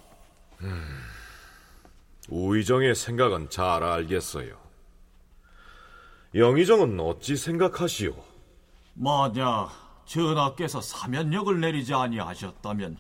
음, 0.60 1.02
우의정의 2.28 2.94
생각은 2.94 3.48
잘 3.48 3.82
알겠어요. 3.82 4.58
영의정은 6.34 7.00
어찌 7.00 7.36
생각하시오? 7.36 8.14
만약 8.94 9.70
전하께서 10.04 10.82
사면력을 10.82 11.58
내리지 11.58 11.94
아니하셨다면 11.94 12.98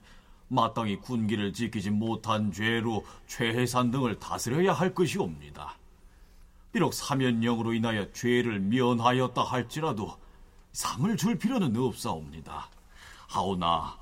마땅히 0.50 0.96
군기를 0.96 1.52
지키지 1.52 1.90
못한 1.90 2.50
죄로 2.52 3.06
최해산 3.28 3.92
등을 3.92 4.18
다스려야 4.18 4.72
할 4.72 4.92
것이옵니다. 4.92 5.76
비록 6.72 6.92
사면령으로 6.92 7.72
인하여 7.72 8.10
죄를 8.12 8.58
면하였다 8.58 9.42
할지라도 9.42 10.16
상을 10.72 11.16
줄 11.16 11.38
필요는 11.38 11.76
없사옵니다. 11.76 12.68
하오나 13.28 13.96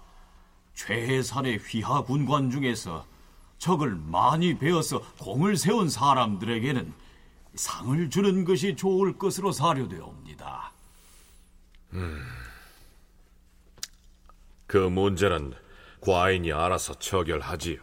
최해산의 0.74 1.58
휘하 1.58 2.02
군관 2.02 2.50
중에서 2.50 3.06
적을 3.58 3.94
많이 3.94 4.56
베어서 4.58 5.02
공을 5.18 5.56
세운 5.56 5.90
사람들에게는 5.90 6.94
상을 7.56 8.08
주는 8.08 8.44
것이 8.44 8.74
좋을 8.74 9.18
것으로 9.18 9.52
사료되옵니다. 9.52 10.72
음, 11.94 12.22
그 14.66 14.76
문제는 14.76 15.54
과인이 16.00 16.52
알아서 16.52 16.94
처결하지요. 16.94 17.78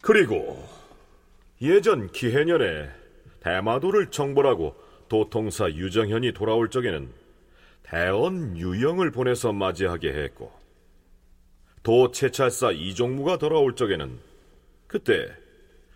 그리고 0.00 0.66
예전 1.60 2.10
기해년에 2.10 2.90
대마도를 3.40 4.10
정벌하고 4.10 4.76
도통사 5.08 5.70
유정현이 5.70 6.32
돌아올 6.32 6.70
적에는 6.70 7.10
대원 7.82 8.56
유영을 8.56 9.10
보내서 9.10 9.52
맞이하게 9.52 10.12
했고 10.12 10.52
도채찰사 11.82 12.72
이종무가 12.72 13.38
돌아올 13.38 13.74
적에는 13.74 14.18
그때 14.86 15.28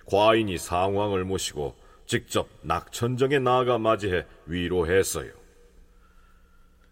과인이 0.07 0.57
상왕을 0.59 1.25
모시고 1.25 1.77
직접 2.07 2.49
낙천정에 2.63 3.39
나아가 3.39 3.79
맞이해 3.79 4.27
위로했어요. 4.47 5.33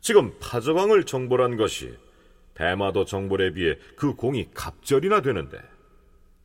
지금 0.01 0.35
파저강을 0.39 1.05
정벌한 1.05 1.57
것이 1.57 1.97
대마도 2.61 3.07
정벌에 3.07 3.55
비해 3.55 3.75
그 3.97 4.15
공이 4.15 4.51
갑절이나 4.53 5.23
되는데 5.23 5.59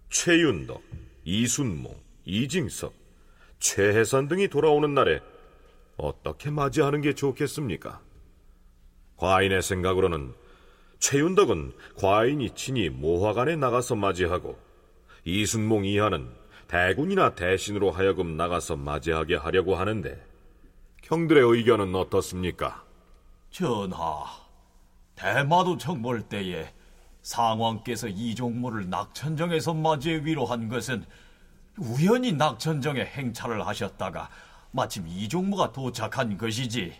최윤덕, 0.09 0.81
이순몽, 1.25 1.93
이징석, 2.23 2.93
최혜선 3.59 4.29
등이 4.29 4.47
돌아오는 4.47 4.93
날에 4.93 5.21
어떻게 5.97 6.51
맞이하는 6.51 7.01
게 7.01 7.13
좋겠습니까? 7.13 7.99
과인의 9.17 9.61
생각으로는 9.61 10.33
최윤덕은 10.99 11.73
과인이 11.97 12.51
친히 12.51 12.87
모화관에 12.87 13.57
나가서 13.57 13.95
맞이하고 13.95 14.57
이순몽 15.25 15.83
이하는 15.83 16.29
대군이나 16.69 17.35
대신으로 17.35 17.91
하여금 17.91 18.37
나가서 18.37 18.77
맞이하게 18.77 19.35
하려고 19.35 19.75
하는데 19.75 20.25
형들의 21.03 21.43
의견은 21.43 21.93
어떻습니까? 21.93 22.85
전하, 23.51 24.44
대마도 25.15 25.77
정벌 25.77 26.23
때에 26.23 26.71
상왕께서 27.21 28.07
이종모를 28.09 28.89
낙천정에서 28.89 29.73
맞이해 29.73 30.23
위로한 30.23 30.69
것은 30.69 31.05
우연히 31.77 32.31
낙천정에 32.31 33.03
행차를 33.03 33.65
하셨다가 33.65 34.29
마침 34.71 35.07
이종모가 35.07 35.71
도착한 35.71 36.37
것이지 36.37 36.93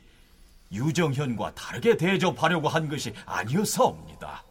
유정현과 0.71 1.53
다르게 1.53 1.95
대접하려고 1.95 2.67
한 2.67 2.89
것이 2.89 3.13
아니었사옵니다. 3.25 4.43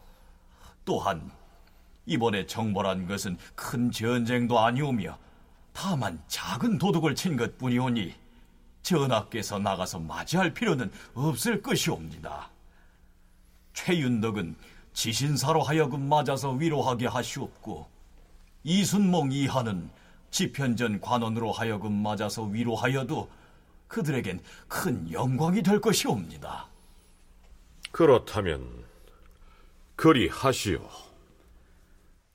또한 0.85 1.31
이번에 2.05 2.45
정벌한 2.45 3.07
것은 3.07 3.37
큰 3.55 3.91
전쟁도 3.91 4.59
아니오며 4.59 5.17
다만 5.73 6.21
작은 6.27 6.77
도둑을 6.77 7.15
친 7.15 7.35
것뿐이오니 7.35 8.13
전하께서 8.83 9.59
나가서 9.59 9.99
맞이할 9.99 10.53
필요는 10.53 10.91
없을 11.15 11.61
것이옵니다. 11.61 12.49
최윤덕은 13.75 14.55
지신사로 14.93 15.61
하여금 15.61 16.07
맞아서 16.07 16.51
위로하게 16.51 17.05
하시옵고 17.05 17.87
이순몽 18.63 19.31
이하는 19.31 19.89
지편전 20.31 21.01
관원으로 21.01 21.51
하여금 21.51 21.93
맞아서 21.93 22.43
위로하여도 22.43 23.29
그들에겐 23.87 24.41
큰 24.67 25.11
영광이 25.11 25.61
될 25.61 25.79
것이옵니다. 25.79 26.67
그렇다면 27.91 28.83
그리 29.95 30.27
하시오. 30.27 30.81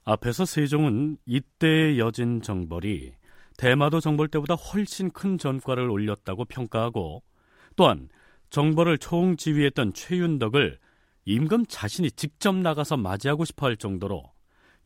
앞에서 0.05 0.45
세종은 0.45 1.17
이때의 1.25 1.99
여진 1.99 2.41
정벌이 2.41 3.13
대마도 3.57 3.99
정벌 3.99 4.29
때보다 4.29 4.55
훨씬 4.55 5.11
큰 5.11 5.37
전과를 5.37 5.89
올렸다고 5.89 6.45
평가하고 6.45 7.21
또한 7.75 8.09
정벌을 8.49 8.97
총지휘했던 8.97 9.93
최윤덕을 9.93 10.79
임금 11.25 11.65
자신이 11.67 12.11
직접 12.11 12.55
나가서 12.55 12.97
맞이하고 12.97 13.45
싶어 13.45 13.67
할 13.67 13.77
정도로 13.77 14.31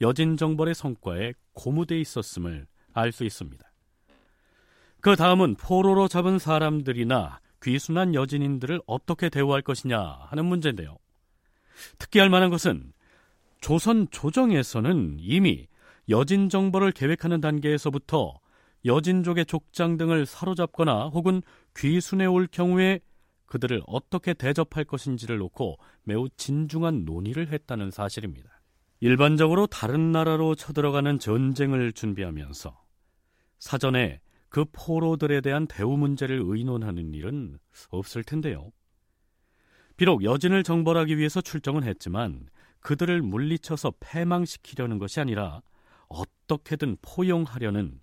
여진 0.02 0.38
정벌의 0.38 0.76
성과에 0.76 1.34
고무돼 1.54 2.00
있었음을 2.00 2.68
알 2.94 3.12
수 3.12 3.24
있습니다. 3.24 3.64
그 5.02 5.16
다음은 5.16 5.56
포로로 5.56 6.08
잡은 6.08 6.40
사람들이나 6.40 7.40
귀순한 7.62 8.16
여진인들을 8.16 8.82
어떻게 8.86 9.30
대우할 9.30 9.62
것이냐 9.62 10.00
하는 10.00 10.46
문제인데요. 10.46 10.98
특기할 12.00 12.30
만한 12.30 12.50
것은 12.50 12.94
조선 13.62 14.08
조정에서는 14.12 15.18
이미 15.20 15.68
여진 16.10 16.50
정벌을 16.50 16.92
계획하는 16.92 17.42
단계에서부터 17.42 18.40
여진족의 18.86 19.46
족장 19.48 19.98
등을 19.98 20.26
사로잡거나 20.26 21.08
혹은 21.08 21.42
귀순해 21.76 22.26
올 22.26 22.48
경우에 22.48 23.00
그들을 23.46 23.82
어떻게 23.88 24.34
대접할 24.34 24.86
것인지를 24.86 25.38
놓고 25.38 25.78
매우 26.04 26.28
진중한 26.38 27.06
논의를 27.06 27.50
했다는 27.52 27.91
사실입니다. 27.91 28.50
일반적으로 29.00 29.68
다른 29.68 30.12
나라로 30.12 30.56
쳐들어가는 30.56 31.20
전쟁을 31.20 31.93
준비하면서 31.93 32.82
사전에 33.60 34.22
그 34.50 34.66
포로들에 34.72 35.41
대한 35.41 35.68
대우 35.68 35.98
문제를 35.98 36.41
의논하는 36.43 37.14
일은 37.14 37.60
없을 37.89 38.24
텐데요. 38.24 38.72
비록 39.98 40.24
여진을 40.24 40.64
정벌하기 40.64 41.18
위해서 41.18 41.41
출정은 41.41 41.84
했지만 41.84 42.48
그들을 42.80 43.22
물리쳐서 43.22 43.93
패망시키려는 44.00 44.98
것이 44.98 45.20
아니라 45.20 45.62
어떻게든 46.08 46.98
포용하려는 47.02 48.00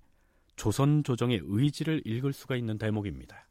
조선 0.56 1.04
조정의 1.04 1.40
의지를 1.42 2.02
읽을 2.04 2.32
수가 2.32 2.56
있는 2.56 2.78
대목입니다. 2.78 3.46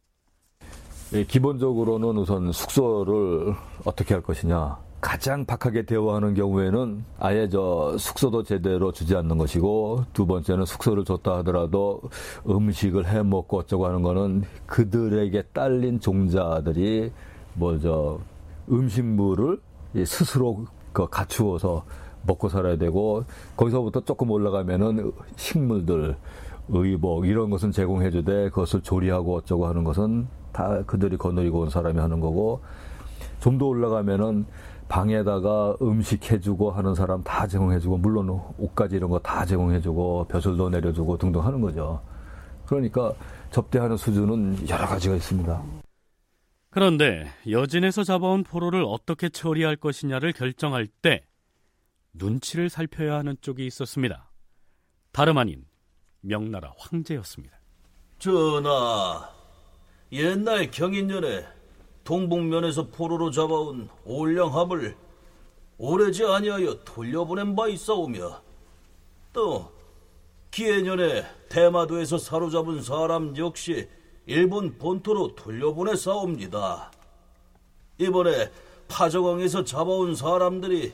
예, 1.13 1.25
기본적으로는 1.25 2.17
우선 2.17 2.51
숙소를 2.53 3.53
어떻게 3.83 4.13
할 4.13 4.23
것이냐. 4.23 4.77
가장 5.01 5.45
박하게 5.45 5.85
대우하는 5.87 6.35
경우에는 6.35 7.03
아예 7.19 7.49
저 7.49 7.95
숙소도 7.97 8.43
제대로 8.43 8.91
주지 8.91 9.15
않는 9.15 9.37
것이고 9.39 10.05
두 10.13 10.27
번째는 10.27 10.65
숙소를 10.65 11.03
줬다 11.05 11.39
하더라도 11.39 12.01
음식을 12.47 13.07
해 13.07 13.23
먹고 13.23 13.57
어쩌고 13.57 13.87
하는 13.87 14.03
거는 14.03 14.43
그들에게 14.67 15.41
딸린 15.53 15.99
종자들이 15.99 17.11
뭐 17.55 17.79
저 17.79 18.19
음식물을 18.71 19.59
스스로 20.05 20.65
그 20.93 21.09
갖추어서 21.09 21.83
먹고 22.27 22.47
살아야 22.47 22.77
되고 22.77 23.25
거기서부터 23.57 24.01
조금 24.01 24.29
올라가면은 24.29 25.11
식물들 25.35 26.15
의복 26.71 27.25
이런 27.25 27.49
것은 27.49 27.71
제공해주되 27.71 28.49
그것을 28.49 28.81
조리하고 28.81 29.35
어쩌고 29.37 29.67
하는 29.67 29.83
것은 29.83 30.27
다 30.51 30.83
그들이 30.83 31.17
거느리고 31.17 31.59
온 31.61 31.69
사람이 31.69 31.99
하는 31.99 32.19
거고 32.19 32.61
좀 33.39 33.57
더 33.57 33.65
올라가면은 33.65 34.45
방에다가 34.87 35.77
음식 35.81 36.31
해주고 36.31 36.71
하는 36.71 36.95
사람 36.95 37.23
다 37.23 37.47
제공해주고 37.47 37.97
물론 37.97 38.29
옷까지 38.57 38.97
이런 38.97 39.09
거 39.09 39.19
다 39.19 39.45
제공해주고 39.45 40.25
벼슬도 40.29 40.69
내려주고 40.69 41.17
등등 41.17 41.45
하는 41.45 41.61
거죠. 41.61 42.01
그러니까 42.65 43.13
접대하는 43.51 43.95
수준은 43.97 44.67
여러 44.69 44.85
가지가 44.85 45.15
있습니다. 45.15 45.61
그런데 46.69 47.27
여진에서 47.49 48.03
잡아온 48.03 48.43
포로를 48.43 48.83
어떻게 48.85 49.29
처리할 49.29 49.75
것이냐를 49.75 50.31
결정할 50.33 50.87
때 50.87 51.23
눈치를 52.13 52.69
살펴야 52.69 53.15
하는 53.17 53.35
쪽이 53.41 53.65
있었습니다. 53.65 54.29
다름 55.11 55.37
아닌 55.37 55.65
명나라 56.21 56.73
황제였습니다. 56.77 57.57
전하, 58.19 59.29
옛날 60.11 60.69
경인년에 60.69 61.45
동북면에서 62.03 62.87
포로로 62.87 63.31
잡아온 63.31 63.89
올량함을 64.05 64.95
오래지 65.77 66.25
아니하여 66.25 66.83
돌려보낸 66.83 67.55
바 67.55 67.67
있사오며 67.67 68.41
또 69.33 69.71
기해년에 70.51 71.25
대마도에서 71.49 72.17
사로잡은 72.17 72.81
사람 72.83 73.35
역시 73.37 73.89
일본 74.25 74.77
본토로 74.77 75.35
돌려보내 75.35 75.95
싸웁니다. 75.95 76.91
이번에 77.97 78.51
파저강에서 78.87 79.63
잡아온 79.63 80.15
사람들이 80.15 80.93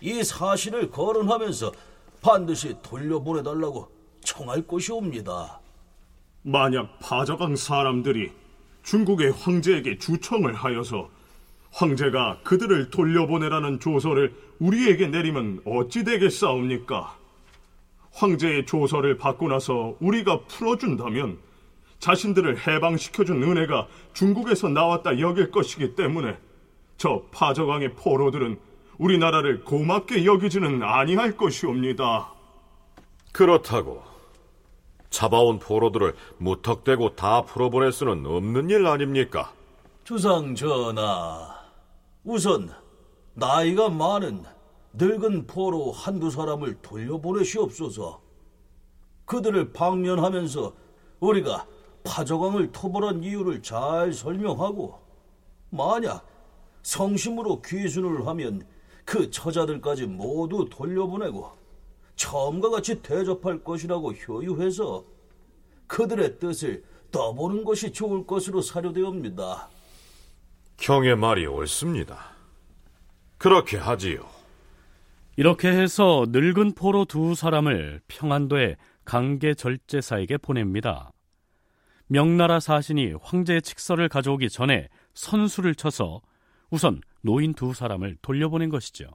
이 0.00 0.24
사실을 0.24 0.90
거론하면서 0.90 1.72
반드시 2.20 2.76
돌려보내달라고 2.82 3.99
청할 4.22 4.66
것이옵니다. 4.66 5.60
만약 6.42 6.98
파저강 7.00 7.56
사람들이 7.56 8.32
중국의 8.82 9.32
황제에게 9.32 9.98
주청을 9.98 10.54
하여서 10.54 11.10
황제가 11.72 12.40
그들을 12.42 12.90
돌려보내라는 12.90 13.80
조서를 13.80 14.34
우리에게 14.58 15.06
내리면 15.08 15.60
어찌 15.64 16.04
되겠사옵니까? 16.04 17.16
황제의 18.12 18.66
조서를 18.66 19.16
받고 19.16 19.48
나서 19.48 19.96
우리가 20.00 20.40
풀어준다면 20.46 21.38
자신들을 22.00 22.66
해방시켜준 22.66 23.42
은혜가 23.42 23.86
중국에서 24.14 24.68
나왔다 24.68 25.20
여길 25.20 25.50
것이기 25.50 25.94
때문에 25.94 26.36
저 26.96 27.22
파저강의 27.30 27.94
포로들은 27.94 28.58
우리나라를 28.98 29.64
고맙게 29.64 30.24
여기지는 30.24 30.82
아니할 30.82 31.36
것이옵니다. 31.36 32.32
그렇다고 33.32 34.09
잡아온 35.10 35.58
포로들을 35.58 36.14
무턱대고 36.38 37.16
다 37.16 37.42
풀어보낼 37.42 37.92
수는 37.92 38.24
없는 38.24 38.70
일 38.70 38.86
아닙니까? 38.86 39.52
주상 40.04 40.54
전하, 40.54 41.54
우선 42.24 42.70
나이가 43.34 43.88
많은 43.88 44.44
늙은 44.94 45.46
포로 45.46 45.92
한두 45.92 46.30
사람을 46.30 46.78
돌려보내시옵소서. 46.82 48.20
그들을 49.24 49.72
방면하면서 49.72 50.72
우리가 51.20 51.66
파저강을 52.02 52.72
토벌한 52.72 53.22
이유를 53.22 53.62
잘 53.62 54.12
설명하고 54.12 54.98
만약 55.70 56.26
성심으로 56.82 57.62
귀순을 57.62 58.26
하면 58.26 58.66
그 59.04 59.30
처자들까지 59.30 60.06
모두 60.06 60.66
돌려보내고 60.70 61.59
처음과 62.20 62.68
같이 62.68 63.00
대접할 63.00 63.64
것이라고 63.64 64.12
효유해서 64.12 65.02
그들의 65.86 66.38
뜻을 66.38 66.84
떠보는 67.10 67.64
것이 67.64 67.92
좋을 67.92 68.26
것으로 68.26 68.60
사료되옵니다. 68.60 69.70
경의 70.76 71.16
말이 71.16 71.46
옳습니다. 71.46 72.32
그렇게 73.38 73.78
하지요. 73.78 74.28
이렇게 75.36 75.68
해서 75.68 76.26
늙은 76.28 76.74
포로 76.74 77.06
두 77.06 77.34
사람을 77.34 78.02
평안도의 78.06 78.76
강계 79.06 79.54
절제사에게 79.54 80.36
보냅니다. 80.36 81.12
명나라 82.06 82.60
사신이 82.60 83.14
황제의 83.22 83.62
칙서를 83.62 84.10
가져오기 84.10 84.50
전에 84.50 84.88
선수를 85.14 85.74
쳐서 85.74 86.20
우선 86.70 87.00
노인 87.22 87.54
두 87.54 87.72
사람을 87.72 88.18
돌려보낸 88.20 88.68
것이죠. 88.68 89.06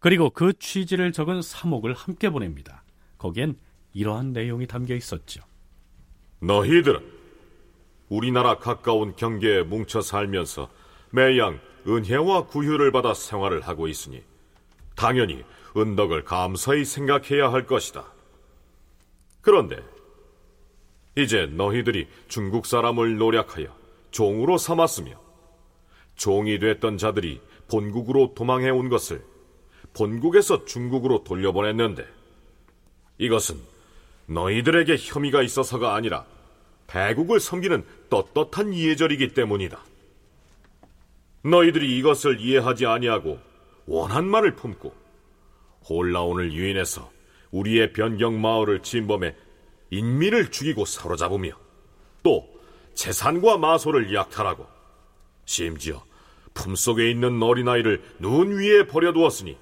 그리고 0.00 0.30
그 0.30 0.52
취지를 0.58 1.12
적은 1.12 1.42
사목을 1.42 1.94
함께 1.94 2.30
보냅니다. 2.30 2.84
거기엔 3.18 3.58
이러한 3.92 4.32
내용이 4.32 4.66
담겨 4.66 4.94
있었죠. 4.94 5.42
너희들은 6.40 7.18
우리나라 8.08 8.58
가까운 8.58 9.16
경계에 9.16 9.62
뭉쳐 9.62 10.00
살면서 10.00 10.70
매양 11.10 11.58
은혜와 11.86 12.46
구휼을 12.46 12.92
받아 12.92 13.12
생활을 13.12 13.62
하고 13.62 13.88
있으니 13.88 14.22
당연히 14.94 15.44
은덕을 15.76 16.24
감사히 16.24 16.84
생각해야 16.84 17.52
할 17.52 17.66
것이다. 17.66 18.04
그런데 19.40 19.78
이제 21.16 21.46
너희들이 21.46 22.08
중국 22.28 22.66
사람을 22.66 23.16
노력하여 23.16 23.66
종으로 24.10 24.58
삼았으며 24.58 25.20
종이 26.14 26.58
됐던 26.58 26.98
자들이 26.98 27.40
본국으로 27.68 28.34
도망해 28.34 28.70
온 28.70 28.88
것을 28.88 29.24
본국에서 29.98 30.64
중국으로 30.64 31.24
돌려보냈는데 31.24 32.06
이것은 33.18 33.58
너희들에게 34.26 34.96
혐의가 34.96 35.42
있어서가 35.42 35.96
아니라 35.96 36.24
배국을 36.86 37.40
섬기는 37.40 37.84
떳떳한 38.08 38.72
이해절이기 38.72 39.34
때문이다. 39.34 39.80
너희들이 41.42 41.98
이것을 41.98 42.40
이해하지 42.40 42.86
아니하고 42.86 43.40
원한 43.86 44.26
말을 44.26 44.54
품고 44.54 44.94
홀라온을 45.88 46.52
유인해서 46.52 47.10
우리의 47.50 47.92
변경 47.92 48.40
마을을 48.40 48.82
침범해 48.82 49.34
인민을 49.90 50.52
죽이고 50.52 50.84
사로잡으며 50.84 51.50
또 52.22 52.48
재산과 52.94 53.56
마소를 53.58 54.14
약탈하고 54.14 54.64
심지어 55.44 56.04
품속에 56.54 57.10
있는 57.10 57.42
어린아이를 57.42 58.02
눈 58.18 58.58
위에 58.58 58.86
버려두었으니 58.86 59.56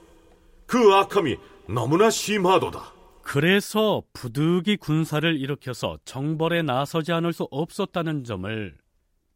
그 0.66 0.92
악함이 0.94 1.36
너무나 1.68 2.10
심하도다. 2.10 2.94
그래서 3.22 4.02
부득이 4.12 4.76
군사를 4.76 5.36
일으켜서 5.40 5.98
정벌에 6.04 6.62
나서지 6.62 7.12
않을 7.12 7.32
수 7.32 7.48
없었다는 7.50 8.24
점을 8.24 8.76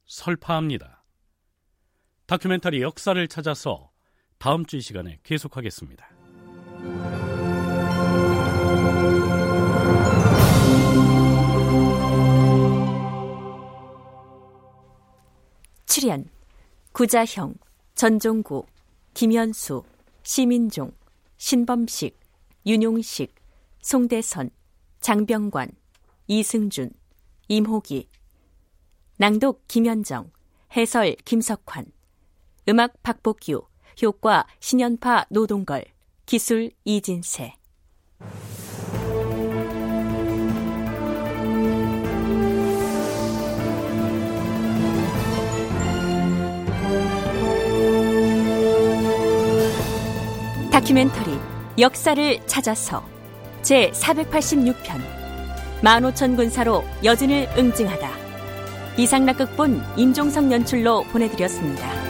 설파합니다. 0.06 1.04
다큐멘터리 2.26 2.82
역사를 2.82 3.26
찾아서 3.26 3.90
다음 4.38 4.64
주 4.64 4.76
이 4.76 4.80
시간에 4.80 5.18
계속하겠습니다. 5.24 6.08
출연 15.86 16.24
구자형, 16.92 17.54
전종구, 17.94 18.64
김현수, 19.12 19.82
시민종, 20.22 20.92
신범식, 21.40 22.20
윤용식, 22.66 23.34
송대선, 23.80 24.50
장병관, 25.00 25.70
이승준, 26.26 26.90
임호기 27.48 28.10
낭독 29.16 29.66
김현정 29.66 30.30
해설 30.76 31.16
김석환 31.24 31.86
음악 32.68 33.02
박복규 33.02 33.62
효과 34.02 34.46
신연파 34.60 35.24
노동걸 35.30 35.86
기술 36.26 36.72
이진세. 36.84 37.54
다큐멘터리 50.70 51.29
역사를 51.78 52.46
찾아서 52.46 53.02
제 53.62 53.90
486편 53.92 55.00
만오천 55.82 56.36
군사로 56.36 56.84
여진을 57.04 57.48
응징하다 57.56 58.10
이상락극본 58.96 59.82
임종석 59.96 60.50
연출로 60.50 61.04
보내드렸습니다. 61.04 62.09